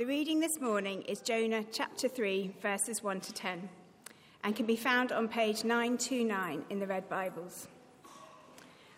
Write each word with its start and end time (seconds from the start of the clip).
The 0.00 0.06
reading 0.06 0.40
this 0.40 0.62
morning 0.62 1.02
is 1.02 1.20
Jonah 1.20 1.62
chapter 1.70 2.08
3, 2.08 2.54
verses 2.62 3.02
1 3.02 3.20
to 3.20 3.34
10, 3.34 3.68
and 4.42 4.56
can 4.56 4.64
be 4.64 4.74
found 4.74 5.12
on 5.12 5.28
page 5.28 5.62
929 5.62 6.64
in 6.70 6.78
the 6.78 6.86
Red 6.86 7.06
Bibles. 7.10 7.68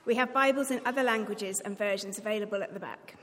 We 0.04 0.14
have 0.14 0.32
Bibles 0.32 0.70
in 0.70 0.80
other 0.86 1.02
languages 1.02 1.58
and 1.58 1.76
versions 1.76 2.20
available 2.20 2.62
at 2.62 2.72
the 2.72 2.78
back. 2.78 3.16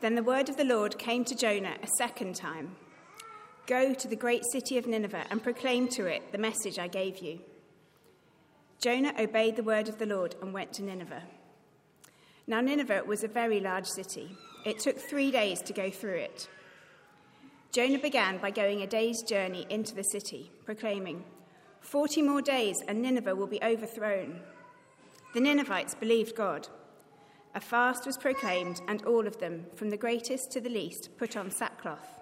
Then 0.00 0.14
the 0.14 0.22
word 0.22 0.48
of 0.48 0.56
the 0.56 0.64
Lord 0.64 0.96
came 0.96 1.24
to 1.24 1.34
Jonah 1.34 1.74
a 1.82 1.88
second 1.98 2.36
time 2.36 2.76
Go 3.66 3.94
to 3.94 4.06
the 4.06 4.14
great 4.14 4.44
city 4.52 4.78
of 4.78 4.86
Nineveh 4.86 5.26
and 5.28 5.42
proclaim 5.42 5.88
to 5.88 6.06
it 6.06 6.30
the 6.30 6.38
message 6.38 6.78
I 6.78 6.86
gave 6.86 7.18
you. 7.18 7.40
Jonah 8.78 9.14
obeyed 9.18 9.56
the 9.56 9.64
word 9.64 9.88
of 9.88 9.98
the 9.98 10.06
Lord 10.06 10.36
and 10.40 10.54
went 10.54 10.72
to 10.74 10.84
Nineveh. 10.84 11.24
Now, 12.46 12.60
Nineveh 12.60 13.02
was 13.04 13.24
a 13.24 13.28
very 13.28 13.58
large 13.58 13.86
city 13.86 14.36
it 14.64 14.78
took 14.78 14.98
three 14.98 15.30
days 15.30 15.60
to 15.62 15.72
go 15.72 15.90
through 15.90 16.16
it. 16.16 16.48
Jonah 17.72 17.98
began 17.98 18.38
by 18.38 18.50
going 18.50 18.82
a 18.82 18.86
day's 18.86 19.22
journey 19.22 19.66
into 19.70 19.94
the 19.94 20.04
city, 20.04 20.50
proclaiming, 20.64 21.24
Forty 21.82 22.22
more 22.22 22.40
days 22.40 22.80
and 22.86 23.02
Nineveh 23.02 23.34
will 23.34 23.46
be 23.46 23.62
overthrown. 23.62 24.40
The 25.34 25.40
Ninevites 25.40 25.94
believed 25.94 26.36
God. 26.36 26.68
A 27.54 27.60
fast 27.60 28.06
was 28.06 28.16
proclaimed, 28.16 28.80
and 28.88 29.04
all 29.04 29.26
of 29.26 29.38
them, 29.38 29.66
from 29.74 29.90
the 29.90 29.96
greatest 29.96 30.52
to 30.52 30.60
the 30.60 30.70
least, 30.70 31.10
put 31.18 31.36
on 31.36 31.50
sackcloth. 31.50 32.20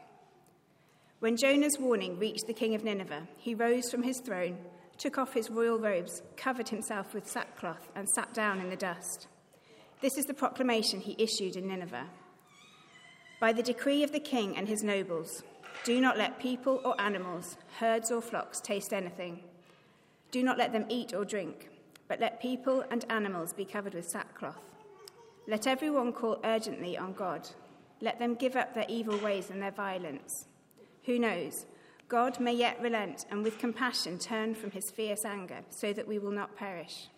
When 1.21 1.37
Jonah's 1.37 1.79
warning 1.79 2.19
reached 2.19 2.47
the 2.47 2.55
king 2.55 2.75
of 2.75 2.83
Nineveh, 2.83 3.29
he 3.37 3.55
rose 3.55 3.91
from 3.91 4.03
his 4.03 4.21
throne, 4.21 4.59
took 4.99 5.19
off 5.19 5.35
his 5.35 5.51
royal 5.51 5.79
robes, 5.79 6.23
covered 6.37 6.69
himself 6.69 7.15
with 7.15 7.29
sackcloth, 7.29 7.91
and 7.95 8.09
sat 8.09 8.33
down 8.35 8.61
in 8.61 8.71
the 8.71 8.77
dust. 8.77 9.29
This 10.01 10.17
is 10.17 10.25
the 10.25 10.35
proclamation 10.35 11.01
he 11.01 11.15
issued 11.19 11.57
in 11.57 11.69
Nineveh. 11.69 12.07
By 13.41 13.55
the 13.55 13.63
decree 13.63 14.03
of 14.03 14.13
the 14.13 14.21
king 14.21 14.55
and 14.55 14.69
his 14.69 14.85
nobles, 14.85 15.43
do 15.83 15.99
not 15.99 16.19
let 16.19 16.39
people 16.39 16.83
or 16.85 17.01
animals, 17.01 17.57
herds 17.79 18.11
or 18.11 18.21
flocks 18.21 18.61
taste 18.61 18.93
anything. 18.93 19.41
Do 20.31 20.43
not 20.43 20.59
let 20.59 20.75
them 20.75 20.85
eat 20.91 21.15
or 21.15 21.25
drink, 21.25 21.71
but 22.07 22.21
let 22.21 22.43
people 22.43 22.85
and 22.91 23.07
animals 23.09 23.55
be 23.55 23.65
covered 23.65 23.95
with 23.95 24.07
sackcloth. 24.07 24.75
Let 25.49 25.67
everyone 25.67 26.13
call 26.13 26.39
urgently 26.45 26.99
on 26.99 27.15
God. 27.15 27.49
Let 28.03 28.19
them 28.19 28.35
give 28.35 28.57
up 28.57 28.75
their 28.75 28.85
evil 28.89 29.17
ways 29.17 29.49
and 29.49 29.63
their 29.63 29.71
violence. 29.71 30.45
Who 31.07 31.19
knows? 31.19 31.65
God 32.09 32.41
may 32.41 32.53
yet 32.53 32.79
relent 32.83 33.25
and 33.31 33.43
with 33.43 33.59
compassion 33.59 34.19
turn 34.19 34.55
from 34.55 34.73
his 34.73 34.91
fierce 34.91 35.25
anger, 35.25 35.61
so 35.71 35.95
that 35.95 36.07
we 36.07 36.19
will 36.19 36.31
not 36.31 36.57
perish. 36.57 37.09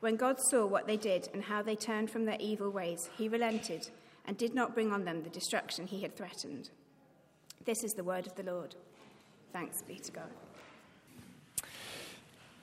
When 0.00 0.16
God 0.16 0.40
saw 0.40 0.64
what 0.64 0.86
they 0.86 0.96
did 0.96 1.28
and 1.34 1.42
how 1.42 1.60
they 1.60 1.76
turned 1.76 2.10
from 2.10 2.24
their 2.24 2.38
evil 2.40 2.70
ways, 2.70 3.10
he 3.18 3.28
relented 3.28 3.90
and 4.28 4.36
did 4.36 4.54
not 4.54 4.74
bring 4.74 4.92
on 4.92 5.06
them 5.06 5.22
the 5.22 5.30
destruction 5.30 5.86
he 5.86 6.02
had 6.02 6.14
threatened. 6.14 6.68
This 7.64 7.82
is 7.82 7.94
the 7.94 8.04
word 8.04 8.26
of 8.26 8.34
the 8.34 8.42
Lord. 8.42 8.74
Thanks 9.54 9.80
be 9.80 9.98
to 10.00 10.12
God. 10.12 10.28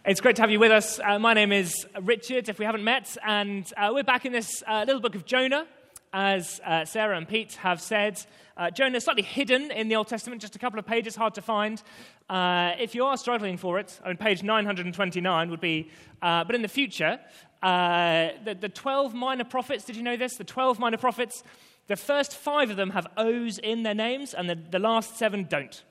It's 0.05 0.21
great 0.21 0.35
to 0.35 0.43
have 0.43 0.51
you 0.51 0.59
with 0.59 0.71
us. 0.71 0.99
Uh, 1.03 1.17
my 1.17 1.33
name 1.33 1.51
is 1.51 1.87
Richard, 2.03 2.47
if 2.49 2.59
we 2.59 2.65
haven't 2.65 2.83
met, 2.83 3.17
and 3.25 3.65
uh, 3.75 3.89
we're 3.91 4.03
back 4.03 4.27
in 4.27 4.31
this 4.31 4.61
uh, 4.67 4.83
little 4.85 5.01
book 5.01 5.15
of 5.15 5.25
Jonah. 5.25 5.65
As 6.13 6.61
uh, 6.63 6.85
Sarah 6.85 7.17
and 7.17 7.27
Pete 7.27 7.55
have 7.55 7.81
said, 7.81 8.23
uh, 8.55 8.69
Jonah 8.69 8.97
is 8.97 9.03
slightly 9.03 9.23
hidden 9.23 9.71
in 9.71 9.89
the 9.89 9.95
Old 9.95 10.07
Testament, 10.07 10.41
just 10.41 10.55
a 10.55 10.59
couple 10.59 10.77
of 10.77 10.85
pages, 10.85 11.15
hard 11.15 11.33
to 11.33 11.41
find. 11.41 11.81
Uh, 12.29 12.73
if 12.79 12.93
you 12.93 13.03
are 13.05 13.17
struggling 13.17 13.57
for 13.57 13.79
it, 13.79 13.99
on 14.05 14.15
page 14.15 14.43
929 14.43 15.49
would 15.49 15.59
be, 15.59 15.89
but 16.21 16.53
in 16.53 16.61
the 16.61 16.67
future, 16.67 17.19
uh, 17.65 18.29
the, 18.43 18.53
the 18.53 18.69
12 18.69 19.15
minor 19.15 19.43
prophets, 19.43 19.85
did 19.85 19.95
you 19.95 20.03
know 20.03 20.15
this? 20.15 20.37
The 20.37 20.43
12 20.43 20.77
minor 20.77 20.97
prophets, 20.97 21.43
the 21.87 21.95
first 21.95 22.35
five 22.35 22.69
of 22.69 22.77
them 22.77 22.91
have 22.91 23.07
O's 23.17 23.57
in 23.57 23.81
their 23.81 23.95
names, 23.95 24.35
and 24.35 24.47
the, 24.47 24.53
the 24.53 24.77
last 24.77 25.17
seven 25.17 25.45
don't. 25.49 25.83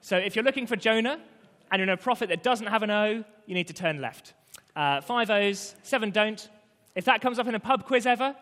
So 0.00 0.16
if 0.16 0.34
you're 0.34 0.44
looking 0.44 0.66
for 0.66 0.74
Jonah 0.74 1.20
and 1.70 1.78
you're 1.78 1.84
in 1.84 1.90
a 1.90 1.96
prophet 1.96 2.30
that 2.30 2.42
doesn't 2.42 2.66
have 2.66 2.82
an 2.82 2.90
O, 2.90 3.24
you 3.46 3.54
need 3.54 3.68
to 3.68 3.72
turn 3.72 4.00
left. 4.00 4.34
Uh, 4.74 5.02
five 5.02 5.30
O's, 5.30 5.76
seven 5.84 6.10
don't. 6.10 6.48
If 6.96 7.04
that 7.04 7.20
comes 7.20 7.38
up 7.38 7.46
in 7.46 7.54
a 7.54 7.60
pub 7.60 7.86
quiz 7.86 8.06
ever, 8.06 8.34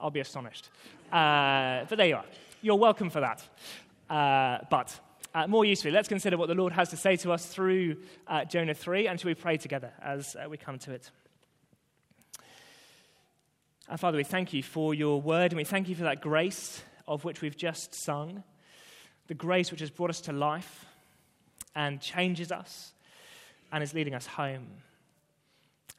I'll 0.00 0.10
be 0.10 0.18
astonished. 0.18 0.68
Uh, 1.12 1.84
but 1.88 1.96
there 1.96 2.08
you 2.08 2.16
are. 2.16 2.24
You're 2.60 2.74
welcome 2.74 3.08
for 3.08 3.20
that. 3.20 3.40
Uh, 4.10 4.64
but 4.68 4.98
uh, 5.32 5.46
more 5.46 5.64
usefully, 5.64 5.92
let's 5.92 6.08
consider 6.08 6.36
what 6.36 6.48
the 6.48 6.56
Lord 6.56 6.72
has 6.72 6.88
to 6.88 6.96
say 6.96 7.14
to 7.18 7.30
us 7.30 7.46
through 7.46 7.98
uh, 8.26 8.44
Jonah 8.46 8.74
3, 8.74 9.06
and 9.06 9.20
shall 9.20 9.28
we 9.28 9.36
pray 9.36 9.58
together 9.58 9.92
as 10.02 10.36
we 10.50 10.56
come 10.56 10.80
to 10.80 10.90
it? 10.90 11.12
And 13.88 13.98
Father, 13.98 14.16
we 14.16 14.24
thank 14.24 14.52
you 14.52 14.62
for 14.62 14.94
your 14.94 15.20
word, 15.20 15.52
and 15.52 15.56
we 15.56 15.64
thank 15.64 15.88
you 15.88 15.94
for 15.94 16.04
that 16.04 16.20
grace 16.20 16.82
of 17.08 17.24
which 17.24 17.40
we've 17.40 17.56
just 17.56 17.94
sung, 18.04 18.42
the 19.26 19.34
grace 19.34 19.70
which 19.70 19.80
has 19.80 19.90
brought 19.90 20.10
us 20.10 20.20
to 20.22 20.32
life 20.32 20.86
and 21.74 22.00
changes 22.00 22.52
us 22.52 22.92
and 23.72 23.82
is 23.82 23.94
leading 23.94 24.14
us 24.14 24.26
home. 24.26 24.68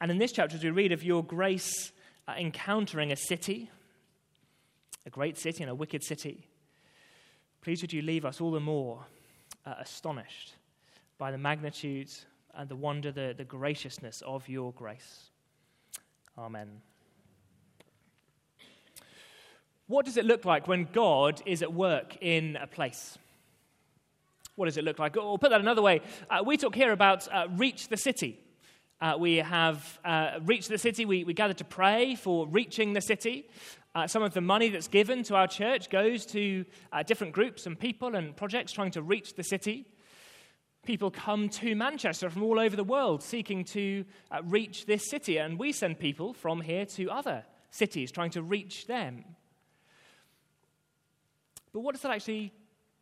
And 0.00 0.10
in 0.10 0.18
this 0.18 0.32
chapter, 0.32 0.56
as 0.56 0.64
we 0.64 0.70
read 0.70 0.92
of 0.92 1.02
your 1.02 1.22
grace 1.22 1.92
uh, 2.26 2.34
encountering 2.38 3.12
a 3.12 3.16
city, 3.16 3.70
a 5.06 5.10
great 5.10 5.38
city 5.38 5.62
and 5.62 5.70
a 5.70 5.74
wicked 5.74 6.02
city, 6.02 6.48
please 7.60 7.82
would 7.82 7.92
you 7.92 8.02
leave 8.02 8.24
us 8.24 8.40
all 8.40 8.50
the 8.50 8.60
more 8.60 9.04
uh, 9.66 9.74
astonished 9.78 10.54
by 11.18 11.30
the 11.30 11.38
magnitude 11.38 12.10
and 12.54 12.68
the 12.68 12.76
wonder, 12.76 13.12
the, 13.12 13.34
the 13.36 13.44
graciousness 13.44 14.22
of 14.26 14.48
your 14.48 14.72
grace. 14.72 15.30
Amen. 16.38 16.80
What 19.86 20.06
does 20.06 20.16
it 20.16 20.24
look 20.24 20.46
like 20.46 20.66
when 20.66 20.88
God 20.92 21.42
is 21.44 21.60
at 21.60 21.70
work 21.70 22.16
in 22.22 22.56
a 22.56 22.66
place? 22.66 23.18
What 24.56 24.64
does 24.64 24.78
it 24.78 24.84
look 24.84 24.98
like? 24.98 25.14
Or 25.18 25.38
put 25.38 25.50
that 25.50 25.60
another 25.60 25.82
way, 25.82 26.00
uh, 26.30 26.42
we 26.44 26.56
talk 26.56 26.74
here 26.74 26.92
about 26.92 27.28
uh, 27.30 27.48
reach 27.56 27.88
the 27.88 27.98
city. 27.98 28.40
Uh, 28.98 29.16
we 29.18 29.36
have 29.36 29.98
uh, 30.02 30.38
reached 30.44 30.70
the 30.70 30.78
city. 30.78 31.04
We, 31.04 31.24
we 31.24 31.34
gather 31.34 31.52
to 31.52 31.64
pray 31.64 32.14
for 32.14 32.48
reaching 32.48 32.94
the 32.94 33.02
city. 33.02 33.46
Uh, 33.94 34.06
some 34.06 34.22
of 34.22 34.32
the 34.32 34.40
money 34.40 34.70
that's 34.70 34.88
given 34.88 35.22
to 35.24 35.34
our 35.34 35.46
church 35.46 35.90
goes 35.90 36.24
to 36.26 36.64
uh, 36.90 37.02
different 37.02 37.34
groups 37.34 37.66
and 37.66 37.78
people 37.78 38.16
and 38.16 38.34
projects 38.34 38.72
trying 38.72 38.92
to 38.92 39.02
reach 39.02 39.34
the 39.34 39.44
city. 39.44 39.84
People 40.86 41.10
come 41.10 41.50
to 41.50 41.74
Manchester 41.76 42.30
from 42.30 42.42
all 42.42 42.58
over 42.58 42.74
the 42.74 42.84
world 42.84 43.22
seeking 43.22 43.64
to 43.64 44.04
reach 44.44 44.86
this 44.86 45.10
city, 45.10 45.38
and 45.38 45.58
we 45.58 45.72
send 45.72 45.98
people 45.98 46.32
from 46.32 46.62
here 46.62 46.86
to 46.86 47.10
other 47.10 47.44
cities 47.70 48.10
trying 48.10 48.30
to 48.30 48.42
reach 48.42 48.86
them. 48.86 49.24
But 51.74 51.80
what 51.80 51.92
does 51.92 52.02
that 52.02 52.12
actually 52.12 52.52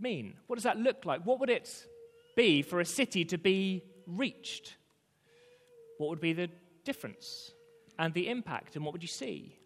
mean? 0.00 0.34
What 0.46 0.56
does 0.56 0.64
that 0.64 0.78
look 0.78 1.04
like? 1.04 1.24
What 1.24 1.38
would 1.38 1.50
it 1.50 1.86
be 2.34 2.62
for 2.62 2.80
a 2.80 2.84
city 2.86 3.24
to 3.26 3.36
be 3.36 3.84
reached? 4.06 4.76
What 5.98 6.08
would 6.08 6.20
be 6.20 6.32
the 6.32 6.48
difference 6.82 7.52
and 7.98 8.14
the 8.14 8.28
impact, 8.28 8.74
and 8.74 8.84
what 8.84 8.92
would 8.92 9.02
you 9.02 9.08
see? 9.08 9.58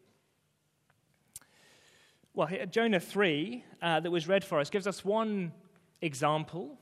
Well, 2.34 2.48
Jonah 2.70 3.00
3, 3.00 3.64
uh, 3.80 4.00
that 4.00 4.10
was 4.10 4.26
read 4.26 4.44
for 4.44 4.58
us, 4.58 4.68
gives 4.68 4.88
us 4.88 5.04
one 5.04 5.52
example 6.02 6.76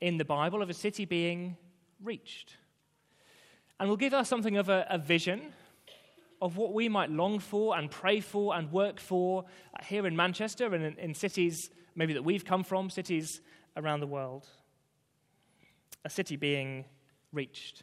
in 0.00 0.16
the 0.16 0.24
Bible 0.24 0.62
of 0.62 0.70
a 0.70 0.74
city 0.74 1.04
being 1.04 1.56
reached. 2.02 2.56
And 3.78 3.90
will 3.90 3.98
give 3.98 4.14
us 4.14 4.26
something 4.26 4.56
of 4.56 4.70
a, 4.70 4.86
a 4.88 4.96
vision 4.96 5.52
of 6.40 6.56
what 6.56 6.72
we 6.72 6.88
might 6.88 7.10
long 7.10 7.38
for 7.38 7.76
and 7.76 7.90
pray 7.90 8.20
for 8.20 8.54
and 8.54 8.70
work 8.70 9.00
for 9.00 9.44
uh, 9.74 9.84
here 9.84 10.06
in 10.06 10.14
Manchester 10.16 10.74
and 10.74 10.84
in, 10.84 10.98
in 10.98 11.14
cities 11.14 11.70
maybe 11.94 12.12
that 12.12 12.22
we've 12.22 12.44
come 12.44 12.62
from, 12.62 12.90
cities 12.90 13.40
around 13.76 14.00
the 14.00 14.06
world. 14.06 14.46
A 16.04 16.10
city 16.10 16.36
being 16.36 16.84
reached. 17.32 17.82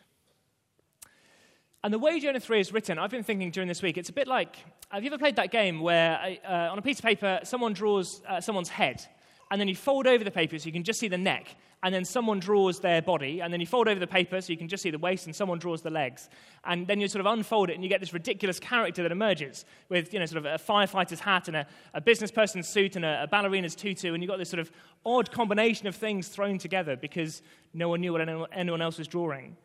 And 1.83 1.93
the 1.93 1.99
way 1.99 2.19
Jonah 2.19 2.39
3 2.39 2.59
is 2.59 2.71
written, 2.71 2.97
I've 2.97 3.09
been 3.09 3.23
thinking 3.23 3.51
during 3.51 3.67
this 3.67 3.81
week, 3.81 3.97
it's 3.97 4.09
a 4.09 4.13
bit 4.13 4.27
like 4.27 4.55
have 4.89 5.03
you 5.03 5.09
ever 5.09 5.17
played 5.17 5.35
that 5.37 5.51
game 5.51 5.81
where 5.81 6.37
uh, 6.47 6.71
on 6.71 6.77
a 6.77 6.81
piece 6.81 6.99
of 6.99 7.05
paper 7.05 7.39
someone 7.43 7.73
draws 7.73 8.21
uh, 8.29 8.39
someone's 8.39 8.69
head 8.69 9.03
and 9.49 9.59
then 9.59 9.67
you 9.67 9.75
fold 9.75 10.07
over 10.07 10.23
the 10.23 10.31
paper 10.31 10.57
so 10.59 10.67
you 10.67 10.71
can 10.71 10.83
just 10.83 10.99
see 10.99 11.07
the 11.07 11.17
neck, 11.17 11.55
and 11.83 11.93
then 11.93 12.05
someone 12.05 12.39
draws 12.39 12.79
their 12.79 13.01
body, 13.01 13.41
and 13.41 13.51
then 13.51 13.59
you 13.59 13.67
fold 13.67 13.89
over 13.89 13.99
the 13.99 14.07
paper 14.07 14.39
so 14.39 14.51
you 14.53 14.57
can 14.57 14.69
just 14.69 14.81
see 14.81 14.89
the 14.89 14.97
waist, 14.97 15.25
and 15.25 15.35
someone 15.35 15.59
draws 15.59 15.81
the 15.81 15.89
legs. 15.89 16.29
And 16.63 16.87
then 16.87 17.01
you 17.01 17.09
sort 17.09 17.19
of 17.19 17.25
unfold 17.25 17.69
it, 17.69 17.73
and 17.73 17.83
you 17.83 17.89
get 17.89 17.99
this 17.99 18.13
ridiculous 18.13 18.57
character 18.57 19.03
that 19.03 19.11
emerges 19.11 19.65
with, 19.89 20.13
you 20.13 20.19
know, 20.19 20.25
sort 20.25 20.45
of 20.45 20.45
a 20.45 20.63
firefighter's 20.63 21.19
hat 21.19 21.49
and 21.49 21.57
a, 21.57 21.67
a 21.93 21.99
business 21.99 22.31
person's 22.31 22.69
suit 22.69 22.95
and 22.95 23.03
a, 23.03 23.23
a 23.23 23.27
ballerina's 23.27 23.75
tutu, 23.75 24.13
and 24.13 24.23
you've 24.23 24.29
got 24.29 24.37
this 24.37 24.49
sort 24.49 24.61
of 24.61 24.71
odd 25.05 25.29
combination 25.29 25.85
of 25.85 25.95
things 25.95 26.29
thrown 26.29 26.57
together 26.57 26.95
because 26.95 27.41
no 27.73 27.89
one 27.89 27.99
knew 27.99 28.13
what 28.13 28.21
anyone 28.53 28.81
else 28.81 28.97
was 28.97 29.07
drawing. 29.07 29.57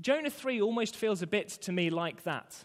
Jonah 0.00 0.30
3 0.30 0.62
almost 0.62 0.96
feels 0.96 1.20
a 1.20 1.26
bit 1.26 1.50
to 1.50 1.70
me 1.70 1.90
like 1.90 2.24
that. 2.24 2.64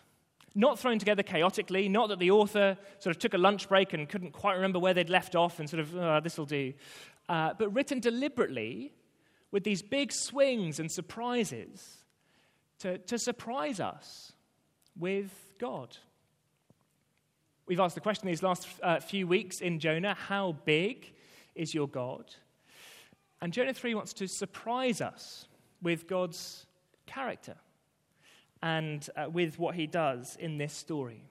Not 0.56 0.80
thrown 0.80 0.98
together 0.98 1.24
chaotically, 1.24 1.90
not 1.90 2.10
that 2.10 2.20
the 2.20 2.32
author 2.32 2.78
sort 3.00 3.16
of 3.16 3.20
took 3.20 3.34
a 3.34 3.38
lunch 3.38 3.70
break 3.70 3.94
and 3.94 4.08
couldn't 4.10 4.32
quite 4.32 4.56
remember 4.56 4.80
where 4.80 4.94
they'd 4.94 5.10
left 5.10 5.36
off 5.36 5.60
and 5.60 5.70
sort 5.70 5.82
of, 5.82 5.96
oh, 5.96 6.20
this 6.24 6.38
will 6.38 6.46
do, 6.46 6.74
uh, 7.30 7.54
but 7.58 7.74
written 7.74 8.00
deliberately 8.00 8.92
with 9.52 9.64
these 9.64 9.81
big 9.81 10.12
swings 10.12 10.80
and 10.80 10.92
surprises 10.92 12.04
to, 12.80 12.98
to 12.98 13.18
surprise 13.18 13.80
us 13.80 14.34
with 14.98 15.31
God. 15.60 15.96
We've 17.68 17.80
asked 17.80 17.96
the 17.96 18.02
question 18.02 18.28
these 18.28 18.42
last 18.42 18.68
uh, 18.81 19.00
few 19.00 19.28
weeks 19.28 19.62
in 19.62 19.80
Jonah 19.80 20.16
how 20.16 20.54
big 20.66 21.14
is 21.54 21.74
your 21.74 21.88
God? 21.88 22.26
And 23.42 23.54
Jonah 23.54 23.74
3 23.74 23.96
wants 23.96 24.14
to 24.14 24.28
surprise 24.28 25.00
us 25.00 25.48
with 25.81 26.08
God's 26.08 26.66
character 27.06 27.56
and 28.62 29.08
uh, 29.16 29.30
with 29.30 29.60
what 29.60 29.76
he 29.76 29.88
does 29.88 30.36
in 30.40 30.58
this 30.58 30.74
story. 30.74 31.24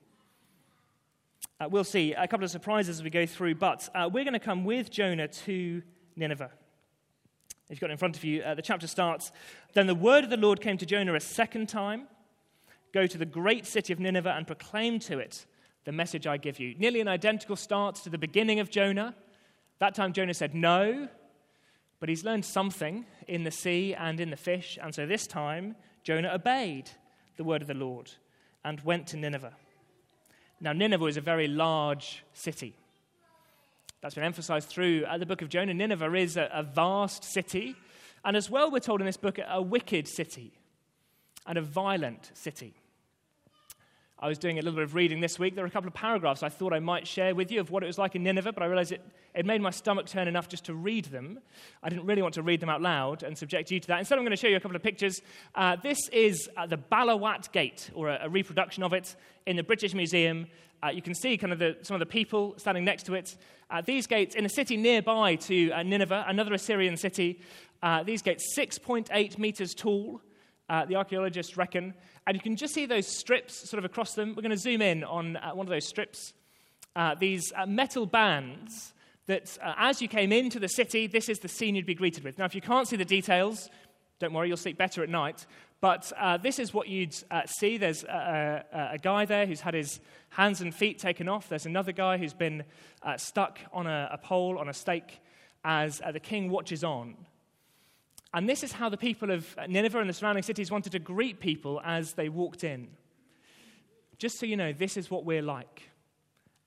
Uh, 1.61 1.69
we'll 1.69 1.85
see 1.85 2.13
a 2.13 2.29
couple 2.29 2.45
of 2.45 2.51
surprises 2.51 2.99
as 2.99 3.03
we 3.03 3.11
go 3.11 3.27
through, 3.27 3.55
but 3.55 3.89
uh, 3.95 4.09
we're 4.13 4.25
going 4.25 4.33
to 4.33 4.39
come 4.39 4.65
with 4.65 4.91
Jonah 4.91 5.29
to 5.29 5.83
Nineveh. 6.15 6.51
If 7.69 7.71
you've 7.71 7.81
got 7.81 7.91
it 7.91 7.93
in 7.93 7.99
front 7.99 8.17
of 8.17 8.25
you, 8.25 8.43
uh, 8.43 8.55
the 8.55 8.63
chapter 8.63 8.87
starts 8.87 9.33
Then 9.75 9.87
the 9.87 9.95
word 9.95 10.25
of 10.25 10.31
the 10.31 10.37
Lord 10.37 10.61
came 10.61 10.79
to 10.79 10.87
Jonah 10.87 11.15
a 11.15 11.21
second 11.21 11.69
time 11.69 12.07
Go 12.93 13.07
to 13.07 13.19
the 13.19 13.27
great 13.27 13.67
city 13.67 13.93
of 13.93 14.01
Nineveh 14.01 14.35
and 14.35 14.47
proclaim 14.47 14.99
to 15.01 15.19
it 15.19 15.47
the 15.85 15.93
message 15.93 16.27
I 16.27 16.37
give 16.37 16.59
you. 16.59 16.75
Nearly 16.79 17.01
an 17.01 17.09
identical 17.09 17.57
start 17.57 17.97
to 17.97 18.11
the 18.11 18.19
beginning 18.19 18.61
of 18.61 18.71
Jonah. 18.71 19.15
That 19.79 19.95
time 19.95 20.13
Jonah 20.13 20.35
said 20.35 20.55
no, 20.55 21.09
but 22.01 22.09
he's 22.09 22.25
learned 22.25 22.45
something 22.45 23.05
in 23.27 23.45
the 23.45 23.51
sea 23.51 23.95
and 23.95 24.21
in 24.21 24.31
the 24.31 24.37
fish, 24.37 24.79
and 24.83 24.95
so 24.95 25.07
this 25.07 25.27
time 25.27 25.77
Jonah 26.03 26.33
obeyed 26.33 26.91
the 27.37 27.45
word 27.45 27.63
of 27.63 27.69
the 27.69 27.75
Lord 27.75 28.11
and 28.65 28.81
went 28.81 29.07
to 29.09 29.17
Nineveh. 29.17 29.55
Now, 30.61 30.73
Nineveh 30.73 31.07
is 31.07 31.17
a 31.17 31.21
very 31.21 31.47
large 31.47 32.25
city. 32.33 32.75
That's 34.01 34.15
been 34.15 34.25
emphasized 34.25 34.69
through 34.69 35.05
uh, 35.05 35.19
the 35.19 35.27
book 35.27 35.43
of 35.43 35.49
Jonah. 35.49 35.75
Nineveh 35.75 36.15
is 36.15 36.37
a, 36.37 36.49
a 36.53 36.63
vast 36.63 37.25
city, 37.25 37.77
and 38.25 38.37
as 38.37 38.51
well, 38.51 38.71
we're 38.71 38.81
told 38.81 39.01
in 39.01 39.07
this 39.07 39.17
book, 39.17 39.39
a 39.49 39.63
wicked 39.63 40.09
city 40.09 40.53
and 41.47 41.59
a 41.59 41.63
violent 41.63 42.31
city. 42.35 42.75
I 44.20 44.26
was 44.26 44.37
doing 44.37 44.59
a 44.59 44.62
little 44.62 44.75
bit 44.75 44.82
of 44.82 44.97
reading 44.97 45.20
this 45.20 45.38
week. 45.38 45.55
There 45.55 45.62
were 45.62 45.69
a 45.69 45.70
couple 45.70 45.87
of 45.87 45.94
paragraphs 45.94 46.43
I 46.43 46.49
thought 46.49 46.73
I 46.73 46.81
might 46.81 47.06
share 47.06 47.37
with 47.37 47.53
you 47.53 47.61
of 47.61 47.70
what 47.70 47.85
it 47.85 47.87
was 47.87 47.99
like 47.99 48.17
in 48.17 48.25
Nineveh, 48.25 48.53
but 48.53 48.65
I 48.65 48.67
realized 48.67 48.91
it, 48.91 49.00
it 49.32 49.47
made 49.47 49.61
my 49.61 49.70
stomach 49.70 50.06
turn 50.06 50.26
enough 50.26 50.49
just 50.49 50.65
to 50.65 50.75
read 50.75 51.05
them. 51.05 51.38
I 51.85 51.88
didn't 51.88 52.05
really 52.05 52.23
want 52.23 52.35
to 52.35 52.43
read 52.43 52.59
them 52.59 52.69
out 52.69 52.82
loud 52.82 53.23
and 53.23 53.38
subject 53.38 53.70
you 53.70 53.79
to 53.79 53.87
that. 53.88 54.00
Instead, 54.00 54.19
I'm 54.19 54.25
going 54.25 54.32
to 54.32 54.37
show 54.37 54.49
you 54.49 54.56
a 54.56 54.61
couple 54.61 54.75
of 54.75 54.82
pictures. 54.82 55.23
Uh, 55.55 55.76
this 55.76 56.09
is 56.09 56.49
uh, 56.56 56.67
the 56.67 56.79
Balawat 56.79 57.53
Gate, 57.53 57.91
or 57.94 58.09
a, 58.09 58.19
a, 58.23 58.29
reproduction 58.29 58.82
of 58.82 58.93
it, 58.93 59.15
in 59.47 59.55
the 59.55 59.62
British 59.62 59.94
Museum. 59.94 60.49
Uh, 60.82 60.88
you 60.88 61.03
can 61.03 61.14
see 61.14 61.37
kind 61.38 61.53
of 61.53 61.61
the, 61.61 61.76
some 61.82 61.94
of 61.94 62.00
the 62.00 62.06
people 62.06 62.55
standing 62.56 62.85
next 62.85 63.05
to 63.05 63.14
it. 63.14 63.37
Uh, 63.71 63.82
these 63.82 64.09
gates, 64.09 64.35
in 64.35 64.44
a 64.44 64.49
city 64.49 64.76
nearby 64.76 65.37
to 65.37 65.71
uh, 65.71 65.85
Nineveh, 65.85 66.25
another 66.26 66.55
Assyrian 66.55 66.97
city, 66.97 67.41
uh, 67.85 68.03
these 68.03 68.23
gates, 68.23 68.53
6.8 68.59 69.38
meters 69.38 69.75
tall 69.75 70.21
uh, 70.69 70.85
the 70.85 70.97
archaeologists 70.97 71.56
reckon. 71.56 71.94
And 72.26 72.37
you 72.37 72.43
can 72.43 72.56
just 72.56 72.75
see 72.75 72.87
those 72.87 73.06
strips 73.06 73.69
sort 73.69 73.79
of 73.79 73.85
across 73.85 74.15
them. 74.15 74.35
We're 74.35 74.43
going 74.43 74.50
to 74.50 74.56
zoom 74.56 74.82
in 74.82 75.05
on 75.05 75.37
uh, 75.37 75.53
one 75.53 75.67
of 75.67 75.70
those 75.70 75.87
strips. 75.87 76.35
Uh, 76.94 77.15
these 77.15 77.53
uh, 77.56 77.65
metal 77.67 78.06
bands 78.06 78.93
that, 79.26 79.56
uh, 79.62 79.75
as 79.79 80.03
you 80.03 80.09
came 80.09 80.32
into 80.32 80.59
the 80.59 80.69
city, 80.69 81.06
this 81.06 81.29
is 81.29 81.38
the 81.38 81.49
scene 81.49 81.75
you'd 81.75 81.87
be 81.87 81.94
greeted 81.94 82.25
with. 82.25 82.38
Now, 82.38 82.44
if 82.44 82.55
you 82.55 82.61
can't 82.61 82.88
see 82.88 82.97
the 82.97 83.05
details, 83.05 83.70
don't 84.19 84.32
worry, 84.32 84.49
you'll 84.49 84.56
sleep 84.56 84.76
better 84.76 85.03
at 85.03 85.09
night. 85.09 85.47
But 85.81 86.12
uh, 86.19 86.38
this 86.38 86.59
is 86.59 86.75
what 86.75 86.88
you'd 86.88 87.14
see. 87.47 87.79
There's 87.79 88.03
a, 88.03 88.64
a, 88.73 88.94
a, 88.94 88.99
guy 88.99 89.25
there 89.26 89.47
who's 89.47 89.61
had 89.61 89.75
his 89.75 90.00
hands 90.31 90.61
and 90.61 90.75
feet 90.75 90.99
taken 90.99 91.29
off. 91.29 91.49
There's 91.49 91.67
another 91.67 91.93
guy 91.93 92.19
who's 92.19 92.35
been 92.35 92.64
stuck 93.17 93.61
on 93.73 93.87
a, 93.87 94.09
a, 94.11 94.19
pole, 94.19 94.59
on 94.59 94.69
a 94.69 94.75
stake, 94.75 95.21
as 95.64 96.03
the 96.12 96.19
king 96.19 96.50
watches 96.50 96.82
on. 96.82 97.14
And 98.35 98.49
this 98.49 98.63
is 98.63 98.73
how 98.73 98.89
the 98.89 98.97
people 98.97 99.31
of 99.31 99.57
Nineveh 99.69 100.01
and 100.01 100.09
the 100.09 100.15
surrounding 100.15 100.43
cities 100.43 100.71
wanted 100.71 100.93
to 100.93 100.99
greet 100.99 101.41
people 101.41 101.81
as 101.85 102.13
they 102.13 102.29
walked 102.29 102.63
in. 102.63 102.89
Just 104.19 104.39
so 104.39 104.47
you 104.47 104.57
know, 104.57 104.73
this 104.73 104.97
is 104.97 105.11
what 105.11 105.25
we're 105.25 105.43
like, 105.43 105.83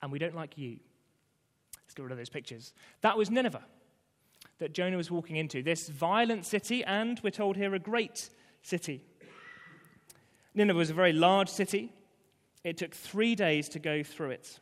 and 0.02 0.12
we 0.12 0.20
don't 0.20 0.36
like 0.36 0.58
you. 0.58 0.80
Let's 1.84 1.94
get 1.94 2.04
rid 2.04 2.12
of 2.14 2.18
those 2.18 2.30
pictures. 2.30 2.74
That 3.02 3.18
was 3.18 3.30
Nineveh 3.30 3.64
that 4.60 4.74
Jonah 4.74 4.98
was 4.98 5.12
walking 5.12 5.36
into. 5.36 5.62
This 5.62 5.90
violent 5.90 6.46
city, 6.46 6.84
and 6.84 7.20
we're 7.24 7.32
told 7.32 7.58
here, 7.58 7.74
a 7.76 7.80
great 7.80 8.30
city. 8.62 9.04
Nineveh 10.54 10.78
was 10.78 10.90
a 10.90 10.94
very 10.94 11.14
large 11.14 11.50
city. 11.50 11.92
It 12.64 12.78
took 12.78 12.94
three 12.94 13.36
days 13.36 13.70
to 13.70 13.80
go 13.80 14.04
through 14.04 14.32
it. 14.32 14.60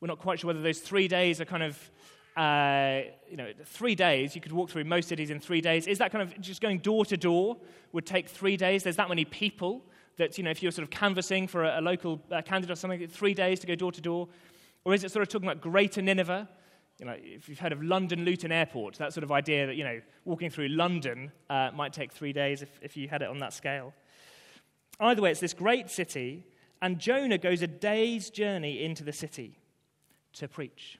We're 0.00 0.08
not 0.08 0.18
quite 0.18 0.40
sure 0.40 0.48
whether 0.48 0.62
those 0.62 0.80
three 0.80 1.08
days 1.08 1.40
are 1.40 1.44
kind 1.44 1.62
of 1.62 1.90
uh, 2.36 3.02
you 3.28 3.36
know, 3.36 3.50
three 3.64 3.94
days, 3.94 4.34
you 4.34 4.40
could 4.40 4.52
walk 4.52 4.70
through 4.70 4.84
most 4.84 5.08
cities 5.08 5.30
in 5.30 5.38
three 5.38 5.60
days. 5.60 5.86
Is 5.86 5.98
that 5.98 6.12
kind 6.12 6.22
of 6.22 6.40
just 6.40 6.60
going 6.60 6.78
door 6.78 7.04
to 7.06 7.16
door 7.16 7.56
would 7.92 8.06
take 8.06 8.28
three 8.28 8.56
days? 8.56 8.82
There's 8.82 8.96
that 8.96 9.08
many 9.08 9.24
people 9.24 9.84
that, 10.16 10.38
you 10.38 10.44
know, 10.44 10.50
if 10.50 10.62
you're 10.62 10.72
sort 10.72 10.84
of 10.84 10.90
canvassing 10.90 11.46
for 11.46 11.64
a, 11.64 11.80
a 11.80 11.82
local 11.82 12.20
uh, 12.30 12.42
candidate 12.42 12.72
or 12.72 12.76
something, 12.76 13.06
three 13.08 13.34
days 13.34 13.60
to 13.60 13.66
go 13.66 13.74
door 13.74 13.92
to 13.92 14.00
door? 14.00 14.28
Or 14.84 14.94
is 14.94 15.04
it 15.04 15.10
sort 15.10 15.22
of 15.22 15.28
talking 15.28 15.48
about 15.48 15.60
greater 15.60 16.02
Nineveh? 16.02 16.48
You 16.98 17.06
know, 17.06 17.16
if 17.18 17.48
you've 17.48 17.58
heard 17.58 17.72
of 17.72 17.82
London 17.82 18.24
Luton 18.24 18.52
Airport, 18.52 18.96
that 18.96 19.12
sort 19.12 19.24
of 19.24 19.32
idea 19.32 19.66
that, 19.66 19.76
you 19.76 19.84
know, 19.84 20.00
walking 20.24 20.50
through 20.50 20.68
London 20.68 21.32
uh, 21.50 21.70
might 21.74 21.92
take 21.92 22.12
three 22.12 22.32
days 22.32 22.62
if, 22.62 22.70
if 22.82 22.96
you 22.96 23.08
had 23.08 23.22
it 23.22 23.28
on 23.28 23.38
that 23.38 23.52
scale. 23.52 23.92
Either 25.00 25.22
way, 25.22 25.30
it's 25.30 25.40
this 25.40 25.54
great 25.54 25.90
city, 25.90 26.44
and 26.80 26.98
Jonah 26.98 27.38
goes 27.38 27.62
a 27.62 27.66
day's 27.66 28.30
journey 28.30 28.84
into 28.84 29.02
the 29.04 29.12
city 29.12 29.58
to 30.34 30.48
preach. 30.48 30.98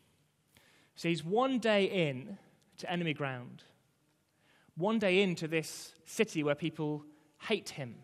So 0.94 1.08
he's 1.08 1.24
one 1.24 1.58
day 1.58 1.84
in 1.84 2.38
to 2.78 2.90
enemy 2.90 3.14
ground, 3.14 3.64
one 4.76 4.98
day 4.98 5.22
into 5.22 5.48
this 5.48 5.94
city 6.04 6.42
where 6.42 6.54
people 6.54 7.04
hate 7.40 7.70
him 7.70 7.94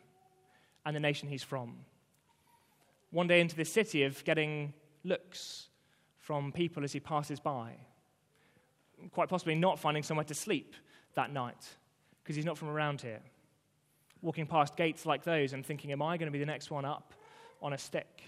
and 0.84 0.94
the 0.96 1.00
nation 1.00 1.28
he's 1.28 1.42
from, 1.42 1.76
one 3.10 3.26
day 3.26 3.40
into 3.40 3.56
this 3.56 3.72
city 3.72 4.04
of 4.04 4.22
getting 4.24 4.72
looks 5.04 5.68
from 6.18 6.52
people 6.52 6.84
as 6.84 6.92
he 6.92 7.00
passes 7.00 7.40
by, 7.40 7.72
quite 9.12 9.28
possibly 9.28 9.54
not 9.54 9.78
finding 9.78 10.02
somewhere 10.02 10.24
to 10.24 10.34
sleep 10.34 10.74
that 11.14 11.32
night 11.32 11.68
because 12.22 12.36
he's 12.36 12.44
not 12.44 12.58
from 12.58 12.68
around 12.68 13.00
here. 13.00 13.20
Walking 14.20 14.46
past 14.46 14.76
gates 14.76 15.06
like 15.06 15.24
those 15.24 15.52
and 15.52 15.64
thinking, 15.64 15.92
Am 15.92 16.02
I 16.02 16.16
going 16.16 16.26
to 16.26 16.32
be 16.32 16.38
the 16.38 16.46
next 16.46 16.70
one 16.70 16.84
up 16.84 17.14
on 17.62 17.72
a 17.72 17.78
stick? 17.78 18.24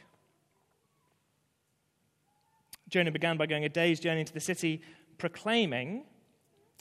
Jonah 2.91 3.13
began 3.13 3.37
by 3.37 3.47
going 3.47 3.65
a 3.65 3.69
day's 3.69 4.01
journey 4.01 4.21
into 4.21 4.33
the 4.33 4.41
city, 4.41 4.83
proclaiming, 5.17 6.05